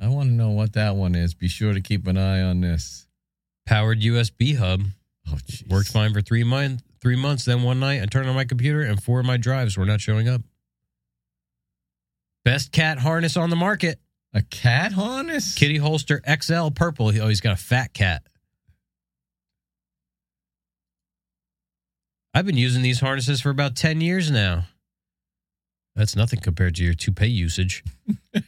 [0.01, 1.33] I want to know what that one is.
[1.35, 3.07] Be sure to keep an eye on this.
[3.67, 4.83] Powered USB hub
[5.27, 5.67] Oh, jeez.
[5.71, 6.83] worked fine for three months.
[7.01, 7.45] Three months.
[7.47, 10.01] Then one night, I turned on my computer and four of my drives were not
[10.01, 10.43] showing up.
[12.45, 13.99] Best cat harness on the market.
[14.35, 15.55] A cat harness?
[15.55, 17.07] Kitty holster XL purple.
[17.07, 18.23] Oh, he's got a fat cat.
[22.35, 24.65] I've been using these harnesses for about 10 years now.
[25.95, 27.85] That's nothing compared to your toupee usage.
[28.35, 28.43] now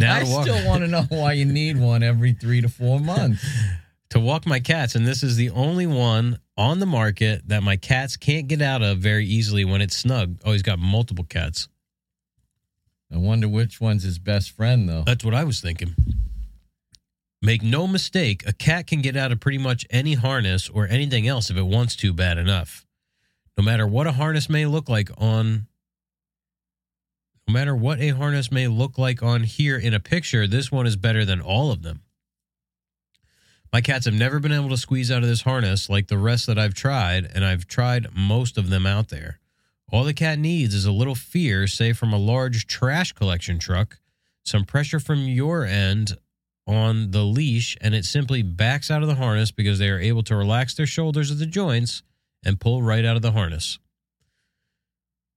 [0.00, 3.46] I walk, still want to know why you need one every three to four months.
[4.10, 7.76] to walk my cats, and this is the only one on the market that my
[7.76, 10.38] cats can't get out of very easily when it's snug.
[10.42, 11.68] Oh, he's got multiple cats.
[13.12, 15.02] I wonder which one's his best friend, though.
[15.06, 15.94] That's what I was thinking.
[17.42, 21.28] Make no mistake, a cat can get out of pretty much any harness or anything
[21.28, 22.84] else if it wants to bad enough.
[23.56, 25.66] No matter what a harness may look like on
[27.48, 30.86] no matter what a harness may look like on here in a picture, this one
[30.86, 32.00] is better than all of them.
[33.72, 36.46] My cats have never been able to squeeze out of this harness like the rest
[36.48, 39.38] that I've tried, and I've tried most of them out there.
[39.92, 43.98] All the cat needs is a little fear, say from a large trash collection truck,
[44.44, 46.16] some pressure from your end
[46.66, 50.24] on the leash, and it simply backs out of the harness because they are able
[50.24, 52.02] to relax their shoulders at the joints
[52.44, 53.78] and pull right out of the harness.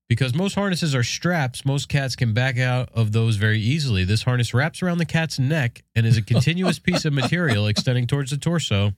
[0.08, 4.02] Because most harnesses are straps, most cats can back out of those very easily.
[4.02, 8.08] This harness wraps around the cat's neck and is a continuous piece of material extending
[8.08, 8.90] towards the torso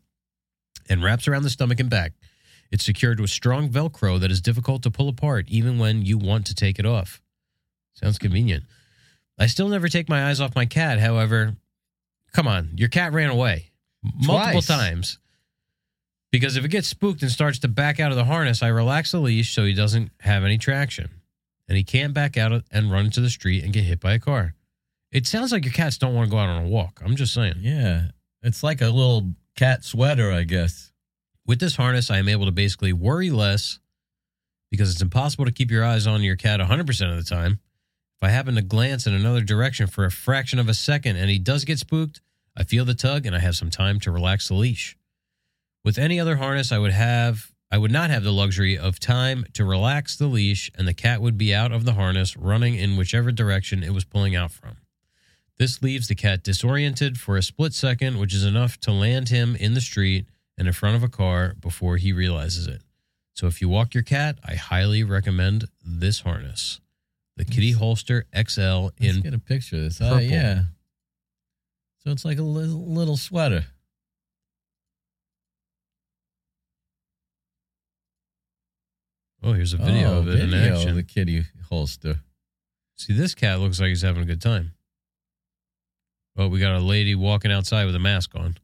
[0.89, 2.15] and wraps around the stomach and back.
[2.73, 6.47] It's secured with strong Velcro that is difficult to pull apart even when you want
[6.47, 7.21] to take it off.
[7.93, 8.65] Sounds convenient.
[9.39, 10.99] I still never take my eyes off my cat.
[10.99, 11.55] However,
[12.33, 13.71] come on, your cat ran away
[14.03, 14.67] multiple Twice.
[14.67, 15.19] times.
[16.31, 19.13] Because if it gets spooked and starts to back out of the harness, I relax
[19.13, 21.11] the leash so he doesn't have any traction.
[21.69, 24.19] And he can't back out and run into the street and get hit by a
[24.19, 24.55] car.
[25.11, 27.03] It sounds like your cats don't want to go out on a walk.
[27.05, 27.57] I'm just saying.
[27.61, 28.09] Yeah.
[28.43, 30.92] It's like a little cat sweater, I guess.
[31.47, 33.81] With this harness, I am able to basically worry less
[34.71, 37.61] because it's impossible to keep your eyes on your cat 100% of the time.
[38.21, 41.29] If I happen to glance in another direction for a fraction of a second and
[41.29, 42.21] he does get spooked,
[42.57, 44.97] I feel the tug and I have some time to relax the leash.
[45.85, 49.47] With any other harness, I would have I would not have the luxury of time
[49.55, 52.97] to relax the leash and the cat would be out of the harness running in
[52.97, 54.77] whichever direction it was pulling out from.
[55.59, 59.57] This leaves the cat disoriented for a split second, which is enough to land him
[59.57, 60.27] in the street
[60.67, 62.83] in front of a car before he realizes it.
[63.35, 66.81] So if you walk your cat, I highly recommend this harness.
[67.37, 70.01] The Kitty Holster XL Let's in get a picture of this.
[70.03, 70.65] Oh, yeah.
[72.05, 73.65] So it's like a little, sweater.
[79.43, 80.91] Oh, here's a video oh, of it in action.
[80.91, 82.21] of the kitty holster.
[82.97, 84.73] See, this cat looks like he's having a good time.
[86.37, 88.57] Oh, we got a lady walking outside with a mask on.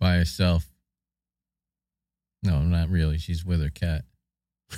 [0.00, 0.66] By herself.
[2.42, 3.18] No, not really.
[3.18, 4.04] She's with her cat.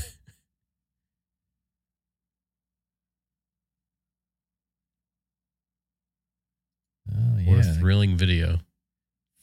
[7.15, 7.51] oh yeah.
[7.57, 8.59] What a thrilling video.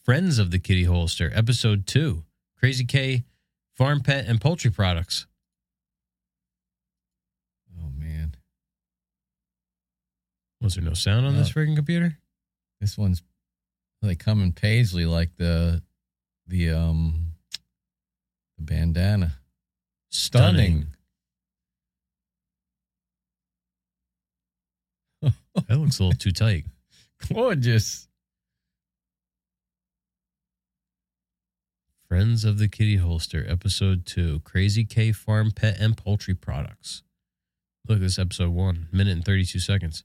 [0.04, 2.24] Friends of the Kitty Holster, episode two
[2.58, 3.24] Crazy K
[3.76, 5.26] Farm Pet and Poultry Products.
[7.80, 8.36] oh man,
[10.62, 12.18] Was there no sound on this freaking computer?
[12.82, 13.22] this one's
[14.02, 15.82] they come in paisley like the
[16.48, 17.34] the um
[18.58, 19.36] the bandana.
[20.10, 20.88] Stunning.
[25.68, 26.66] That looks a little too tight.
[27.34, 28.08] Gorgeous.
[32.08, 37.04] Friends of the Kitty Holster, episode two Crazy K Farm Pet and Poultry Products.
[37.88, 40.04] Look, at this episode one, minute and 32 seconds.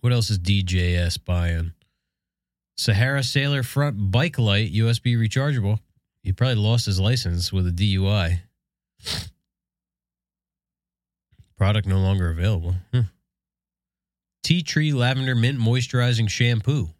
[0.00, 1.72] What else is DJS buying?
[2.76, 5.78] Sahara Sailor front bike light, USB rechargeable.
[6.22, 8.40] He probably lost his license with a DUI.
[11.56, 12.74] Product no longer available.
[12.92, 13.00] Hmm.
[14.42, 16.90] Tea tree lavender mint moisturizing shampoo.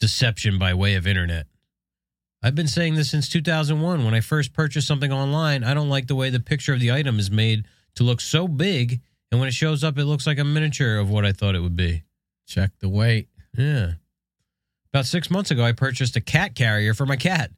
[0.00, 1.46] Deception by way of internet.
[2.42, 5.64] I've been saying this since 2001 when I first purchased something online.
[5.64, 8.46] I don't like the way the picture of the item is made to look so
[8.46, 9.00] big,
[9.30, 11.60] and when it shows up, it looks like a miniature of what I thought it
[11.60, 12.02] would be.
[12.46, 13.28] Check the weight.
[13.56, 13.92] Yeah.
[14.94, 17.50] About six months ago, I purchased a cat carrier for my cat.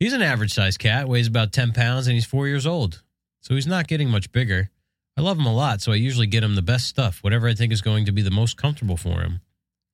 [0.00, 3.04] He's an average sized cat, weighs about 10 pounds, and he's four years old.
[3.40, 4.68] So he's not getting much bigger.
[5.16, 7.54] I love him a lot, so I usually get him the best stuff, whatever I
[7.54, 9.42] think is going to be the most comfortable for him,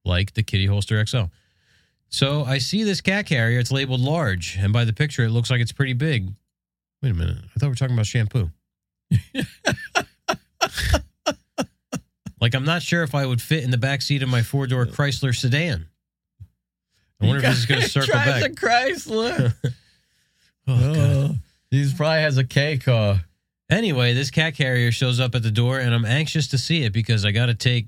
[0.06, 1.24] like the Kitty Holster XL.
[2.08, 5.50] So I see this cat carrier, it's labeled large, and by the picture, it looks
[5.50, 6.30] like it's pretty big.
[7.02, 7.36] Wait a minute.
[7.36, 8.50] I thought we were talking about shampoo.
[12.40, 14.66] like, I'm not sure if I would fit in the back seat of my four
[14.66, 15.88] door Chrysler sedan.
[17.22, 18.50] I wonder if this is going to circle Drives back.
[18.50, 19.54] a Chrysler.
[20.68, 20.96] Oh, God.
[20.96, 21.34] oh,
[21.72, 23.24] he probably has a K car.
[23.68, 26.92] Anyway, this cat carrier shows up at the door, and I'm anxious to see it
[26.92, 27.86] because I got to take.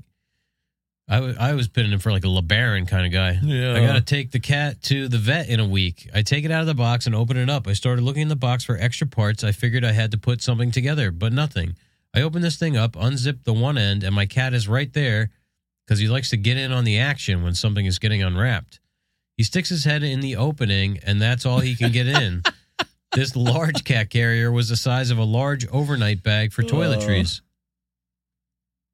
[1.09, 3.39] I I was putting him for like a LeBaron kind of guy.
[3.45, 3.74] Yeah.
[3.74, 6.09] I got to take the cat to the vet in a week.
[6.12, 7.68] I take it out of the box and open it up.
[7.68, 9.45] I started looking in the box for extra parts.
[9.45, 11.76] I figured I had to put something together, but nothing.
[12.12, 15.30] I open this thing up, unzip the one end, and my cat is right there
[15.87, 18.80] because he likes to get in on the action when something is getting unwrapped.
[19.37, 22.43] He sticks his head in the opening, and that's all he can get in.
[23.12, 27.41] this large cat carrier was the size of a large overnight bag for toiletries.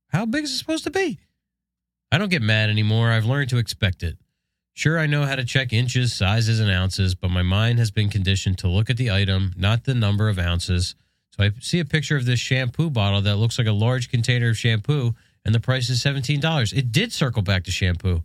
[0.09, 1.19] How big is it supposed to be?
[2.11, 3.11] I don't get mad anymore.
[3.11, 4.19] I've learned to expect it.
[4.73, 8.09] Sure, I know how to check inches, sizes, and ounces, but my mind has been
[8.09, 10.95] conditioned to look at the item, not the number of ounces.
[11.37, 14.49] So I see a picture of this shampoo bottle that looks like a large container
[14.49, 15.15] of shampoo,
[15.45, 16.77] and the price is $17.
[16.77, 18.23] It did circle back to shampoo.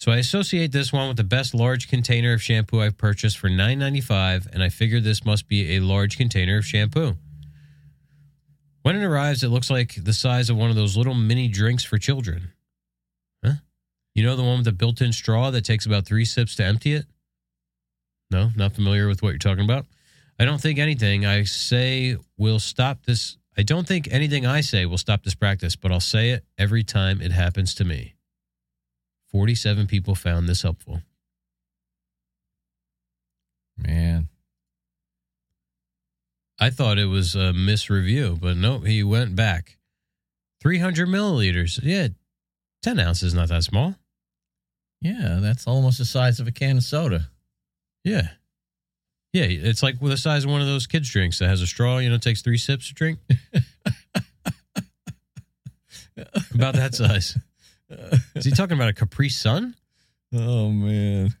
[0.00, 3.50] So I associate this one with the best large container of shampoo I've purchased for
[3.50, 7.16] $9.95, and I figure this must be a large container of shampoo.
[8.80, 11.84] When it arrives, it looks like the size of one of those little mini drinks
[11.84, 12.52] for children.
[13.44, 13.56] Huh?
[14.14, 16.64] You know the one with the built in straw that takes about three sips to
[16.64, 17.04] empty it?
[18.30, 19.84] No, not familiar with what you're talking about.
[20.38, 23.36] I don't think anything I say will stop this.
[23.58, 26.84] I don't think anything I say will stop this practice, but I'll say it every
[26.84, 28.14] time it happens to me.
[29.30, 31.00] 47 people found this helpful.
[33.76, 34.28] Man.
[36.58, 39.78] I thought it was a misreview, but no, he went back.
[40.60, 41.80] 300 milliliters.
[41.82, 42.08] Yeah,
[42.82, 43.94] 10 ounces, not that small.
[45.00, 47.30] Yeah, that's almost the size of a can of soda.
[48.04, 48.28] Yeah.
[49.32, 51.98] Yeah, it's like the size of one of those kids' drinks that has a straw,
[51.98, 53.20] you know, takes three sips to drink.
[56.54, 57.38] About that size.
[58.34, 59.74] Is he talking about a Capri Sun?
[60.32, 61.34] Oh man.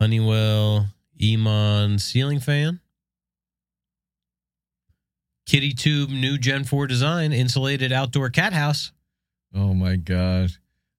[0.00, 0.86] Honeywell
[1.20, 2.80] Emon ceiling fan.
[5.46, 8.92] Kitty Tube new Gen 4 design insulated outdoor cat house.
[9.54, 10.50] Oh my god.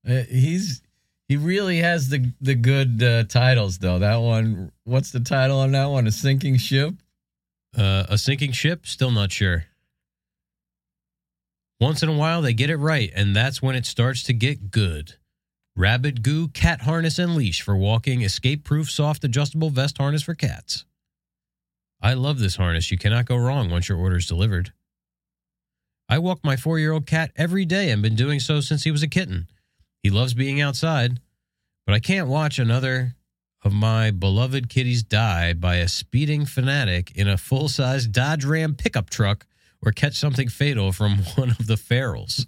[0.08, 0.82] Uh, he's
[1.28, 4.00] he really has the the good uh, titles though.
[4.00, 6.08] That one, what's the title on that one?
[6.08, 6.96] A sinking ship.
[7.78, 9.66] Uh, a sinking ship, still not sure.
[11.80, 14.70] Once in a while, they get it right, and that's when it starts to get
[14.70, 15.16] good.
[15.76, 20.36] Rabbit Goo cat harness and leash for walking, escape proof soft adjustable vest harness for
[20.36, 20.84] cats.
[22.02, 22.92] I love this harness.
[22.92, 24.74] You cannot go wrong once your order is delivered.
[26.10, 28.92] I walk my four year old cat every day and been doing so since he
[28.92, 29.48] was a kitten.
[30.04, 31.20] He loves being outside,
[31.86, 33.16] but I can't watch another
[33.64, 38.76] of my beloved kitties die by a speeding fanatic in a full size Dodge Ram
[38.76, 39.46] pickup truck
[39.84, 42.46] or catch something fatal from one of the ferals.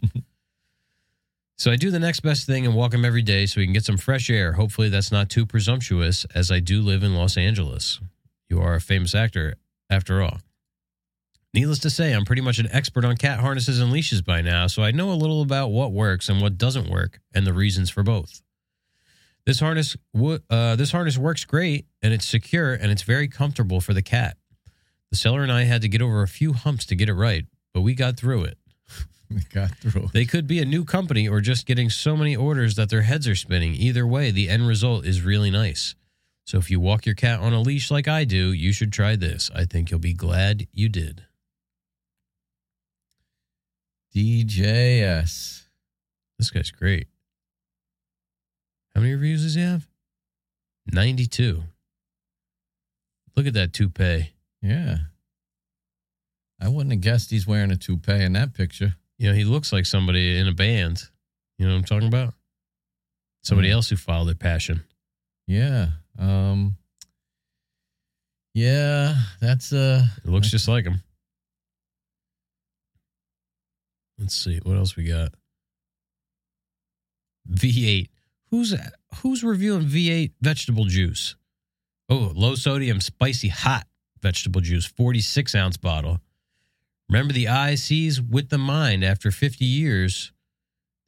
[1.57, 3.73] so I do the next best thing and walk him every day so we can
[3.73, 4.53] get some fresh air.
[4.53, 7.99] Hopefully, that's not too presumptuous, as I do live in Los Angeles.
[8.49, 9.55] You are a famous actor,
[9.89, 10.39] after all.
[11.53, 14.67] Needless to say, I'm pretty much an expert on cat harnesses and leashes by now,
[14.67, 17.89] so I know a little about what works and what doesn't work and the reasons
[17.89, 18.41] for both.
[19.45, 19.97] This harness,
[20.49, 24.38] uh, this harness works great and it's secure and it's very comfortable for the cat.
[25.12, 27.45] The seller and I had to get over a few humps to get it right,
[27.74, 28.57] but we got through it.
[29.30, 30.09] We got through.
[30.12, 33.30] They could be a new company or just getting so many orders that their heads
[33.30, 33.74] are spinning.
[33.76, 35.95] Either way, the end result is really nice.
[36.43, 39.16] So if you walk your cat on a leash like I do, you should try
[39.16, 39.49] this.
[39.55, 41.24] I think you'll be glad you did.
[44.14, 45.64] DJS.
[46.38, 47.07] This guy's great.
[48.93, 49.88] How many reviews does he have?
[50.91, 51.64] 92.
[53.38, 54.32] Look at that toupee.
[54.62, 54.97] Yeah.
[56.59, 58.95] I wouldn't have guessed he's wearing a toupee in that picture.
[59.18, 61.01] You know, he looks like somebody in a band.
[61.57, 62.34] You know what I'm talking about?
[63.43, 63.76] Somebody Yeah.
[63.76, 64.84] else who followed their passion.
[65.47, 65.89] Yeah.
[66.20, 66.78] Um
[68.53, 71.01] Yeah, that's uh It looks just like him.
[74.20, 75.34] Let's see what else we got.
[77.49, 78.09] V8.
[78.51, 78.76] Who's
[79.22, 81.36] who's reviewing V8 vegetable juice?
[82.09, 83.88] Oh, low sodium, spicy hot
[84.22, 86.19] vegetable juice, 46 ounce bottle.
[87.09, 89.03] Remember the eye sees with the mind.
[89.03, 90.32] After 50 years,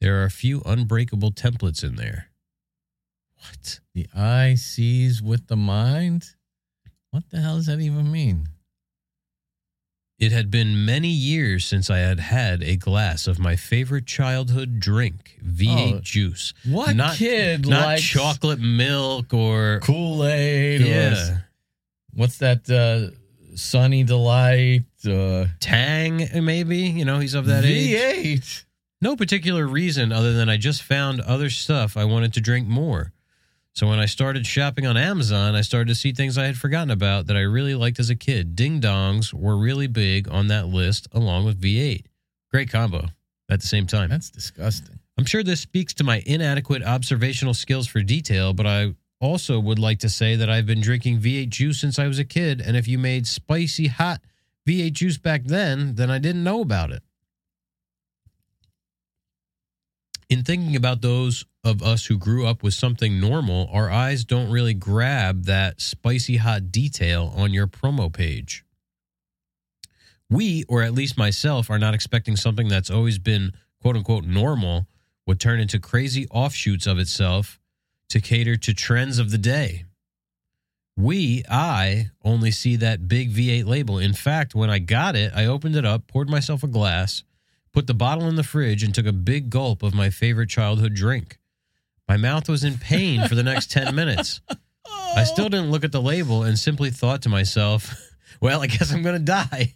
[0.00, 2.28] there are a few unbreakable templates in there.
[3.38, 3.80] What?
[3.94, 6.30] the eye sees with the mind.
[7.10, 8.48] What the hell does that even mean?
[10.18, 14.78] It had been many years since I had had a glass of my favorite childhood
[14.80, 16.54] drink, V8 Oh, juice.
[16.64, 21.38] What Not- kid Not likes chocolate milk or Kool-Aid or yeah,
[22.14, 23.14] what's that uh
[23.56, 26.78] Sunny Delight uh Tang maybe.
[26.78, 27.94] You know, he's of that age.
[27.94, 28.64] V8.
[29.00, 33.12] No particular reason other than I just found other stuff I wanted to drink more.
[33.74, 36.90] So when I started shopping on Amazon, I started to see things I had forgotten
[36.90, 38.54] about that I really liked as a kid.
[38.54, 42.04] Ding dongs were really big on that list along with V8.
[42.52, 43.08] Great combo
[43.50, 44.10] at the same time.
[44.10, 45.00] That's disgusting.
[45.18, 48.94] I'm sure this speaks to my inadequate observational skills for detail, but I
[49.24, 52.24] also would like to say that I've been drinking V8 juice since I was a
[52.24, 54.20] kid, and if you made spicy hot
[54.68, 57.02] V8 juice back then, then I didn't know about it.
[60.28, 64.50] In thinking about those of us who grew up with something normal, our eyes don't
[64.50, 68.64] really grab that spicy hot detail on your promo page.
[70.30, 74.86] We, or at least myself, are not expecting something that's always been quote unquote normal
[75.26, 77.58] would turn into crazy offshoots of itself
[78.10, 79.84] to cater to trends of the day.
[80.96, 83.98] We, I, only see that big V8 label.
[83.98, 87.24] In fact, when I got it, I opened it up, poured myself a glass,
[87.72, 90.94] put the bottle in the fridge, and took a big gulp of my favorite childhood
[90.94, 91.38] drink.
[92.08, 94.40] My mouth was in pain for the next 10 minutes.
[95.16, 97.92] I still didn't look at the label and simply thought to myself,
[98.40, 99.74] well, I guess I'm going to die.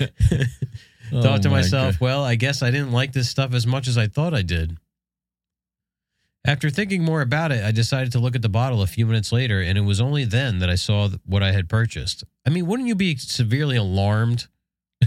[0.00, 0.06] Oh
[1.22, 2.00] thought to oh my myself, God.
[2.00, 4.78] well, I guess I didn't like this stuff as much as I thought I did.
[6.46, 9.32] After thinking more about it, I decided to look at the bottle a few minutes
[9.32, 12.22] later, and it was only then that I saw what I had purchased.
[12.46, 14.46] I mean, wouldn't you be severely alarmed?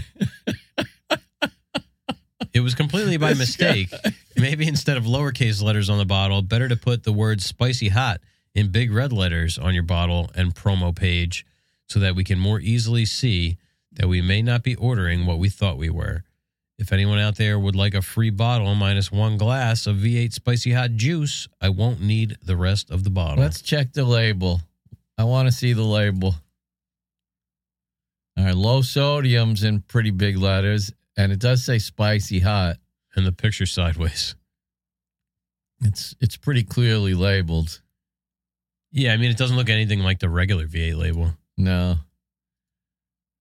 [2.52, 3.92] it was completely by mistake.
[4.36, 8.20] Maybe instead of lowercase letters on the bottle, better to put the word spicy hot
[8.52, 11.46] in big red letters on your bottle and promo page
[11.86, 13.58] so that we can more easily see
[13.92, 16.24] that we may not be ordering what we thought we were.
[16.78, 20.72] If anyone out there would like a free bottle minus one glass of V8 spicy
[20.72, 23.42] hot juice, I won't need the rest of the bottle.
[23.42, 24.60] Let's check the label.
[25.16, 26.36] I want to see the label.
[28.36, 32.76] All right, low sodium's in pretty big letters, and it does say spicy hot.
[33.16, 34.36] and the picture sideways.
[35.80, 37.80] It's it's pretty clearly labeled.
[38.92, 41.32] Yeah, I mean, it doesn't look anything like the regular V8 label.
[41.56, 41.96] No.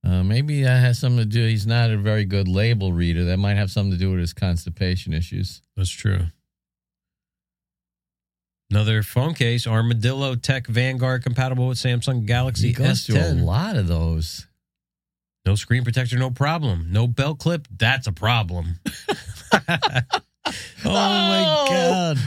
[0.08, 1.45] Uh, maybe that has something to do.
[1.45, 3.26] He's not a very good label reader.
[3.26, 5.62] That might have something to do with his constipation issues.
[5.76, 6.28] That's true.
[8.70, 13.43] Another phone case, ArmadilloTek Vanguard, compatible with Samsung Galaxy He goes through a S10.
[13.43, 14.47] lot of those.
[15.45, 16.88] No screen protector, no problem.
[16.89, 18.80] No belt clip, that's a problem.
[20.86, 22.18] oh my god!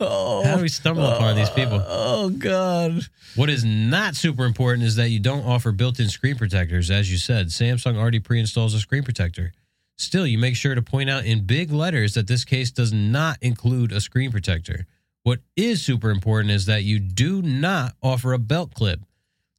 [0.00, 1.82] Oh, How do we stumble upon these people?
[1.86, 3.02] Oh God!
[3.34, 6.90] What is not super important is that you don't offer built-in screen protectors.
[6.90, 9.52] As you said, Samsung already pre-installs a screen protector.
[9.96, 13.38] Still, you make sure to point out in big letters that this case does not
[13.40, 14.86] include a screen protector.
[15.22, 19.00] What is super important is that you do not offer a belt clip.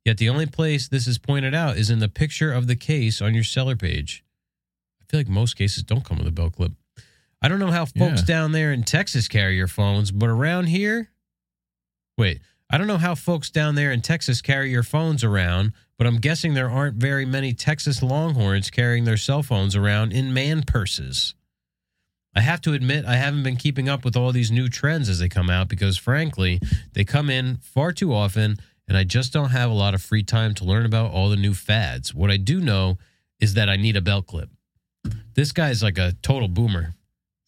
[0.04, 3.22] Yet the only place this is pointed out is in the picture of the case
[3.22, 4.24] on your seller page.
[5.01, 6.74] I feel like most cases don't come with a belt clip.
[7.44, 8.26] I don't know how folks Yeah.
[8.26, 11.10] down there in Texas carry your phones, but around here,
[12.18, 12.39] wait,
[12.70, 16.18] I don't know how folks down there in Texas carry your phones around, but I'm
[16.18, 21.36] guessing there aren't very many Texas Longhorns carrying their cell phones around in man purses.
[22.36, 25.20] I have to admit, I haven't been keeping up with all these new trends as
[25.20, 26.60] they come out because, frankly,
[26.94, 30.24] they come in far too often, and I just don't have a lot of free
[30.24, 32.12] time to learn about all the new fads.
[32.16, 32.98] What I do know
[33.39, 34.50] is that I need a belt clip.
[35.36, 36.96] This guy's like a total boomer.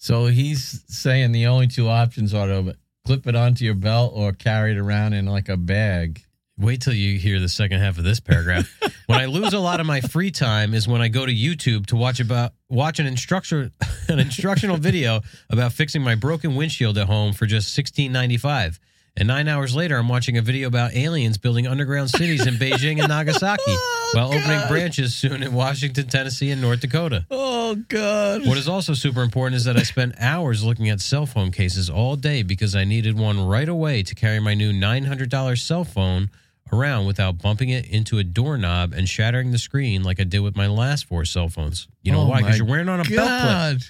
[0.05, 2.77] So he's saying the only two options are to
[3.07, 6.21] clip it onto your belt or carry it around in like a bag.
[6.59, 8.71] Wait till you hear the second half of this paragraph.
[9.07, 11.87] when I lose a lot of my free time is when I go to YouTube
[11.87, 13.71] to watch about watch an instructor
[14.07, 18.79] an instructional video about fixing my broken windshield at home for just sixteen ninety five.
[19.17, 22.99] And nine hours later, I'm watching a video about aliens building underground cities in Beijing
[22.99, 27.25] and Nagasaki Oh, while opening branches soon in Washington, Tennessee, and North Dakota.
[27.31, 28.45] Oh God!
[28.45, 31.89] What is also super important is that I spent hours looking at cell phone cases
[31.89, 36.29] all day because I needed one right away to carry my new $900 cell phone
[36.73, 40.57] around without bumping it into a doorknob and shattering the screen like I did with
[40.57, 41.87] my last four cell phones.
[42.01, 42.41] You know Oh why?
[42.41, 43.81] Because you're wearing on a belt clip.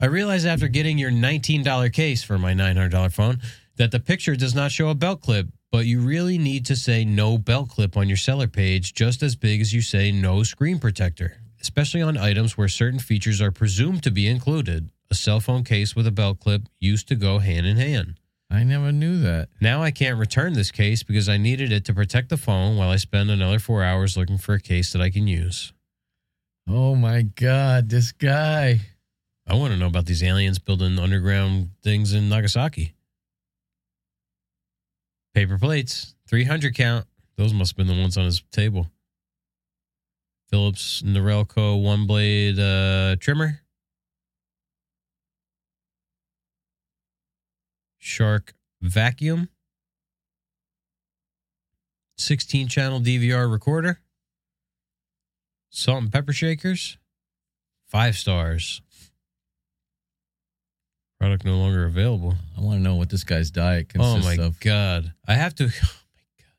[0.00, 3.40] I realized after getting your $19 case for my $900 phone
[3.76, 7.04] that the picture does not show a belt clip, but you really need to say
[7.04, 10.78] no belt clip on your seller page just as big as you say no screen
[10.78, 14.90] protector, especially on items where certain features are presumed to be included.
[15.10, 18.18] A cell phone case with a belt clip used to go hand in hand.
[18.50, 19.48] I never knew that.
[19.62, 22.90] Now I can't return this case because I needed it to protect the phone while
[22.90, 25.72] I spend another four hours looking for a case that I can use.
[26.68, 27.88] Oh my God!
[27.88, 28.80] This guy.
[29.48, 32.94] I want to know about these aliens building underground things in Nagasaki.
[35.34, 37.06] Paper plates, 300 count.
[37.36, 38.90] Those must have been the ones on his table.
[40.50, 43.60] Philips Norelco one blade uh, trimmer.
[47.98, 49.48] Shark vacuum.
[52.18, 54.00] 16 channel DVR recorder.
[55.70, 56.98] Salt and pepper shakers.
[57.86, 58.82] Five stars.
[61.22, 62.34] Product no longer available.
[62.58, 64.38] I want to know what this guy's diet oh consists of.
[64.40, 64.58] Oh my of.
[64.58, 65.12] god!
[65.28, 65.66] I have to.
[65.84, 66.50] Oh my god!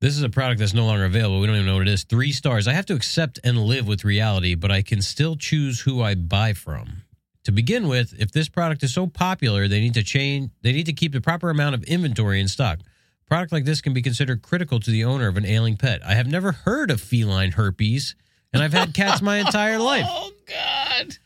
[0.00, 1.38] This is a product that's no longer available.
[1.38, 2.04] We don't even know what it is.
[2.04, 2.66] Three stars.
[2.66, 6.14] I have to accept and live with reality, but I can still choose who I
[6.14, 7.02] buy from.
[7.44, 10.50] To begin with, if this product is so popular, they need to change.
[10.62, 12.78] They need to keep the proper amount of inventory in stock.
[12.78, 16.00] A product like this can be considered critical to the owner of an ailing pet.
[16.06, 18.14] I have never heard of feline herpes,
[18.54, 20.06] and I've had cats my entire life.
[20.10, 21.18] Oh God!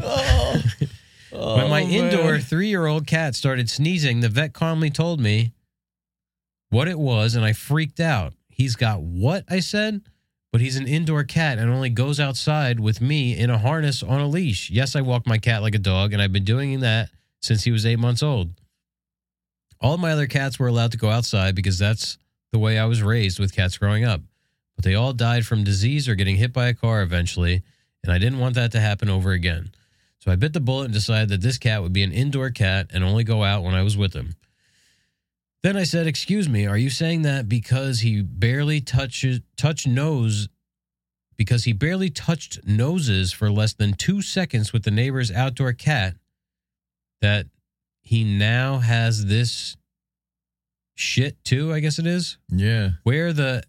[0.00, 0.62] Oh.
[1.30, 5.52] When my Oh, indoor three year old cat started sneezing, the vet calmly told me
[6.70, 8.32] what it was, and I freaked out.
[8.48, 9.44] He's got what?
[9.48, 10.02] I said.
[10.50, 14.20] But he's an indoor cat and only goes outside with me in a harness on
[14.20, 14.70] a leash.
[14.70, 17.10] Yes, I walk my cat like a dog, and I've been doing that
[17.42, 18.52] since he was eight months old.
[19.80, 22.16] All my other cats were allowed to go outside because that's
[22.50, 24.22] the way I was raised with cats growing up.
[24.74, 27.62] But they all died from disease or getting hit by a car eventually,
[28.02, 29.72] and I didn't want that to happen over again.
[30.20, 32.90] So I bit the bullet and decided that this cat would be an indoor cat
[32.92, 34.34] and only go out when I was with him.
[35.62, 40.48] Then I said, "Excuse me, are you saying that because he barely touches touch nose
[41.36, 46.16] because he barely touched noses for less than 2 seconds with the neighbor's outdoor cat
[47.20, 47.46] that
[48.02, 49.76] he now has this
[50.96, 52.38] shit too, I guess it is?
[52.48, 52.90] Yeah.
[53.04, 53.62] Where the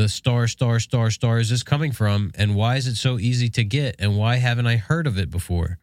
[0.00, 2.32] the star, star, star, star is this coming from?
[2.34, 3.96] And why is it so easy to get?
[3.98, 5.78] And why haven't I heard of it before?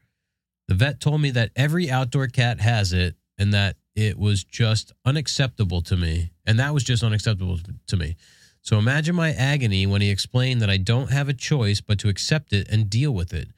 [0.67, 4.91] The vet told me that every outdoor cat has it and that it was just
[5.05, 6.31] unacceptable to me.
[6.47, 8.15] And that was just unacceptable to me.
[8.63, 12.09] So imagine my agony when he explained that I don't have a choice but to
[12.09, 13.49] accept it and deal with it.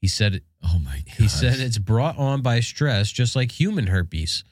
[0.00, 1.14] He said Oh my god.
[1.16, 4.42] he said it's brought on by stress, just like human herpes.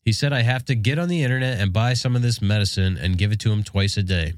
[0.00, 2.98] He said I have to get on the internet and buy some of this medicine
[2.98, 4.34] and give it to him twice a day.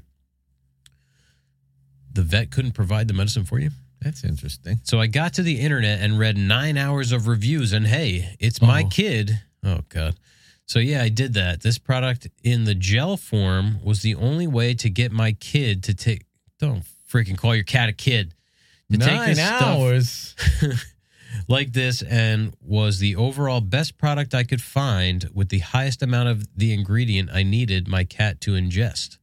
[2.17, 3.69] The vet couldn't provide the medicine for you.
[4.01, 4.79] That's interesting.
[4.83, 8.59] So I got to the internet and read nine hours of reviews, and hey, it's
[8.59, 8.87] my Oh.
[8.87, 9.39] kid.
[9.63, 10.15] Oh, God.
[10.65, 11.61] So yeah, I did that.
[11.61, 15.93] This product in the gel form was the only way to get my kid to
[15.93, 16.23] take.
[16.59, 18.33] Don't freaking call your cat a kid.
[18.91, 20.35] To take Nine hours.
[21.47, 26.29] like this and was the overall best product I could find with the highest amount
[26.29, 29.17] of the ingredient I needed my cat to ingest.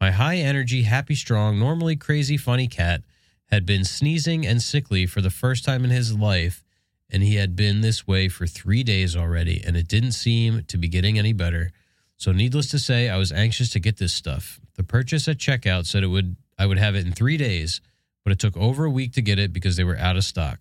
[0.00, 3.02] My high energy, happy, strong, normally crazy, funny cat
[3.46, 6.64] had been sneezing and sickly for the first time in his life,
[7.10, 10.76] and he had been this way for three days already, and it didn't seem to
[10.76, 11.70] be getting any better.
[12.16, 14.60] So, needless to say, I was anxious to get this stuff.
[14.74, 17.80] The purchase at checkout said it would I would have it in three days,
[18.24, 20.60] but it took over a week to get it because they were out of stock.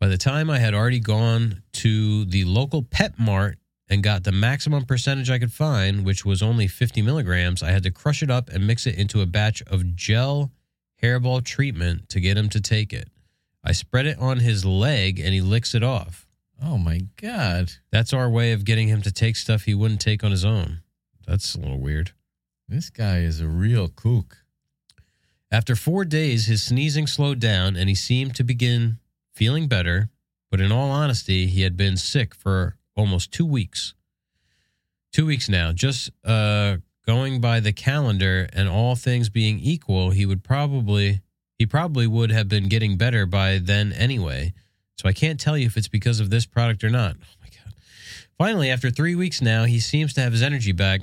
[0.00, 3.58] By the time I had already gone to the local pet mart
[3.92, 7.82] and got the maximum percentage I could find, which was only 50 milligrams, I had
[7.82, 10.50] to crush it up and mix it into a batch of gel
[11.02, 13.10] hairball treatment to get him to take it.
[13.62, 16.26] I spread it on his leg and he licks it off.
[16.62, 17.72] Oh my god.
[17.90, 20.80] That's our way of getting him to take stuff he wouldn't take on his own.
[21.26, 22.12] That's a little weird.
[22.66, 24.38] This guy is a real kook.
[25.50, 29.00] After four days, his sneezing slowed down and he seemed to begin
[29.34, 30.08] feeling better.
[30.50, 33.94] But in all honesty, he had been sick for almost two weeks.
[35.12, 35.72] Two weeks now.
[35.72, 41.20] Just uh, going by the calendar and all things being equal, he would probably
[41.58, 44.52] he probably would have been getting better by then anyway.
[44.96, 47.16] So I can't tell you if it's because of this product or not.
[47.20, 47.74] Oh my god.
[48.38, 51.02] Finally, after three weeks now, he seems to have his energy back.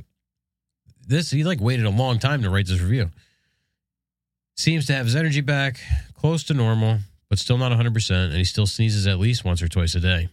[1.08, 3.10] This he like waited a long time to write this review
[4.60, 5.80] seems to have his energy back
[6.14, 8.12] close to normal, but still not 100%.
[8.12, 10.28] And he still sneezes at least once or twice a day.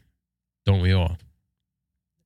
[0.64, 1.16] Don't we all?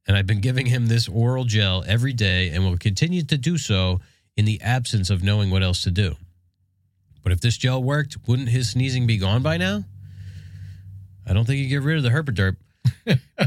[0.07, 3.59] And I've been giving him this oral gel every day and will continue to do
[3.59, 4.01] so
[4.36, 6.16] in the absence of knowing what else to do.
[7.22, 9.84] But if this gel worked, wouldn't his sneezing be gone by now?
[11.26, 12.57] I don't think you get rid of the herpaderp.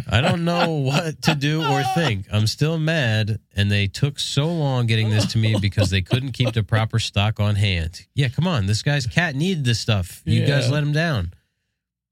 [0.10, 2.28] I don't know what to do or think.
[2.32, 6.34] I'm still mad, and they took so long getting this to me because they couldn't
[6.34, 8.06] keep the proper stock on hand.
[8.14, 8.68] Yeah, come on.
[8.68, 10.22] This guy's cat needed this stuff.
[10.26, 11.34] You guys let him down.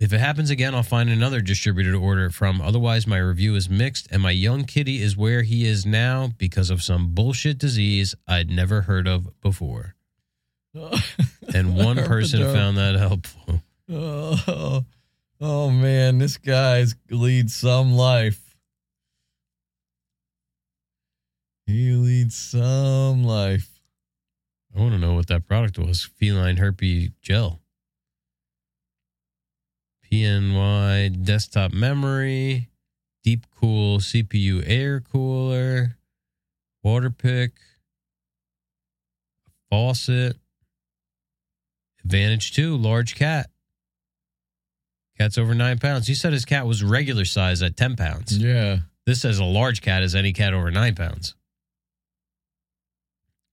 [0.02, 2.60] If it happens again, I'll find another distributor to order it from.
[2.60, 6.72] Otherwise, my review is mixed, and my young kitty is where he is now because
[6.72, 9.94] of some bullshit disease I'd never heard of before.
[11.54, 13.62] And one person found that helpful.
[13.92, 14.86] Oh,
[15.42, 18.56] oh man, this guy's leads some life.
[21.66, 23.82] He leads some life.
[24.74, 26.10] I want to know what that product was.
[26.16, 27.61] Feline herpes gel.
[30.12, 32.70] PNY desktop memory,
[33.24, 35.98] deep cool CPU air cooler,
[36.86, 37.52] Waterpik,
[39.70, 40.38] faucet,
[42.04, 43.50] Advantage 2, large cat.
[45.18, 46.08] Cat's over nine pounds.
[46.08, 48.38] He said his cat was regular size at 10 pounds.
[48.38, 48.80] Yeah.
[49.06, 51.36] This says a large cat is any cat over nine pounds.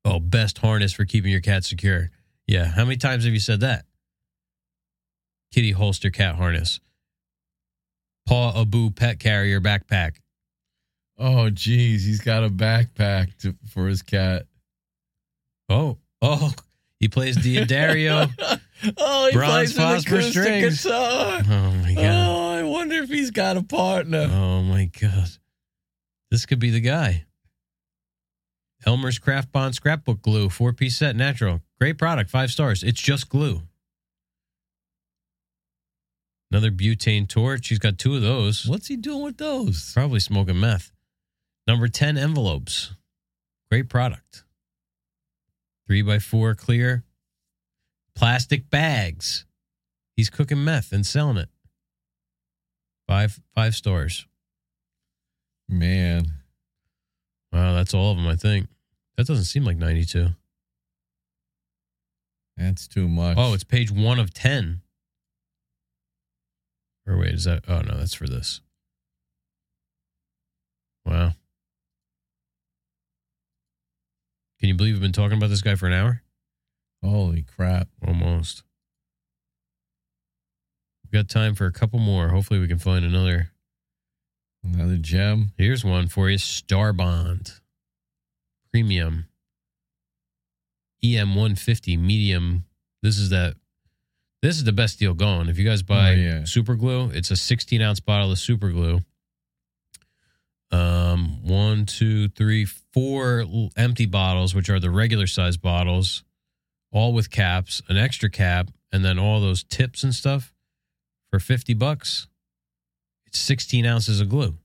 [0.04, 2.10] Oh, best harness for keeping your cat secure.
[2.46, 2.64] Yeah.
[2.64, 3.84] How many times have you said that?
[5.52, 6.80] Kitty holster cat harness.
[8.26, 10.16] Paw Abu pet carrier backpack.
[11.18, 14.46] Oh, geez, he's got a backpack to, for his cat.
[15.68, 16.52] Oh, oh,
[17.00, 18.30] he plays D'Addario.
[18.96, 20.84] oh, he Bronze plays an acoustic strings.
[20.84, 21.42] guitar.
[21.48, 22.04] oh my god.
[22.04, 24.28] Oh, I wonder if he's got a partner.
[24.30, 25.28] Oh my god.
[26.30, 27.24] This could be the guy.
[28.86, 31.62] Elmer's Craft Bond scrapbook glue, four piece set, natural.
[31.80, 32.82] Great product, five stars.
[32.82, 33.62] It's just glue.
[36.50, 37.68] Another butane torch.
[37.68, 38.66] He's got two of those.
[38.66, 39.92] What's he doing with those?
[39.92, 40.90] Probably smoking meth.
[41.66, 42.94] Number 10 envelopes.
[43.70, 44.44] Great product.
[45.86, 47.04] Three by four clear.
[48.14, 49.44] Plastic bags.
[50.16, 51.48] He's cooking meth and selling it.
[53.06, 54.26] Five five stars.
[55.68, 56.32] Man,
[57.52, 58.68] Wow, that's all of them, I think.
[59.16, 60.28] That doesn't seem like 92.
[62.56, 63.36] that's too much.
[63.38, 64.80] Oh, it's page one of 10.
[67.08, 67.64] Or wait, is that?
[67.66, 68.60] Oh, no, that's for this.
[71.06, 71.32] Wow.
[74.60, 76.22] Can you believe we've been talking about this guy for an hour?
[77.02, 77.88] Holy crap!
[78.06, 78.64] Almost.
[81.04, 82.28] We got time for a couple more.
[82.28, 83.52] Hopefully, we can find another.
[84.62, 85.52] Another gem.
[85.56, 87.60] Here's one for you: Starbond
[88.70, 89.28] Premium
[91.02, 92.64] EM 150 Medium.
[93.02, 93.54] This is that.
[94.42, 95.48] This is the best deal going.
[95.48, 96.44] If you guys buy Oh, yeah.
[96.44, 99.00] super glue, it's a 16 ounce bottle of super glue.
[100.70, 103.44] Um, one, two, three, four
[103.76, 106.24] empty bottles, which are the regular size bottles,
[106.92, 110.52] all with caps, an extra cap, and then all those tips and stuff
[111.30, 112.28] for 50 bucks.
[113.26, 114.56] It's 16 ounces of glue.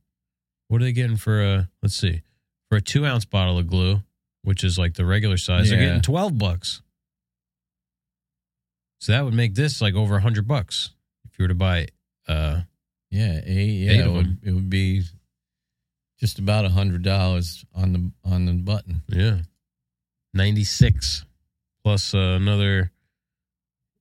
[0.67, 2.21] What are they getting for a, let's see,
[2.69, 4.01] for a two ounce bottle of glue,
[4.43, 6.82] which is like the regular size, they're getting 12 bucks.
[9.03, 10.91] So that would make this like over a 100 bucks
[11.25, 11.87] if you were to buy,
[12.25, 12.61] uh,
[13.11, 13.83] Yeah, eight.
[13.83, 15.03] Yeah, Eight it would, it would be
[16.21, 19.01] just about a hundred dollars on the on the button.
[19.09, 19.39] Yeah.
[20.33, 21.25] 96
[21.83, 22.93] plus uh, another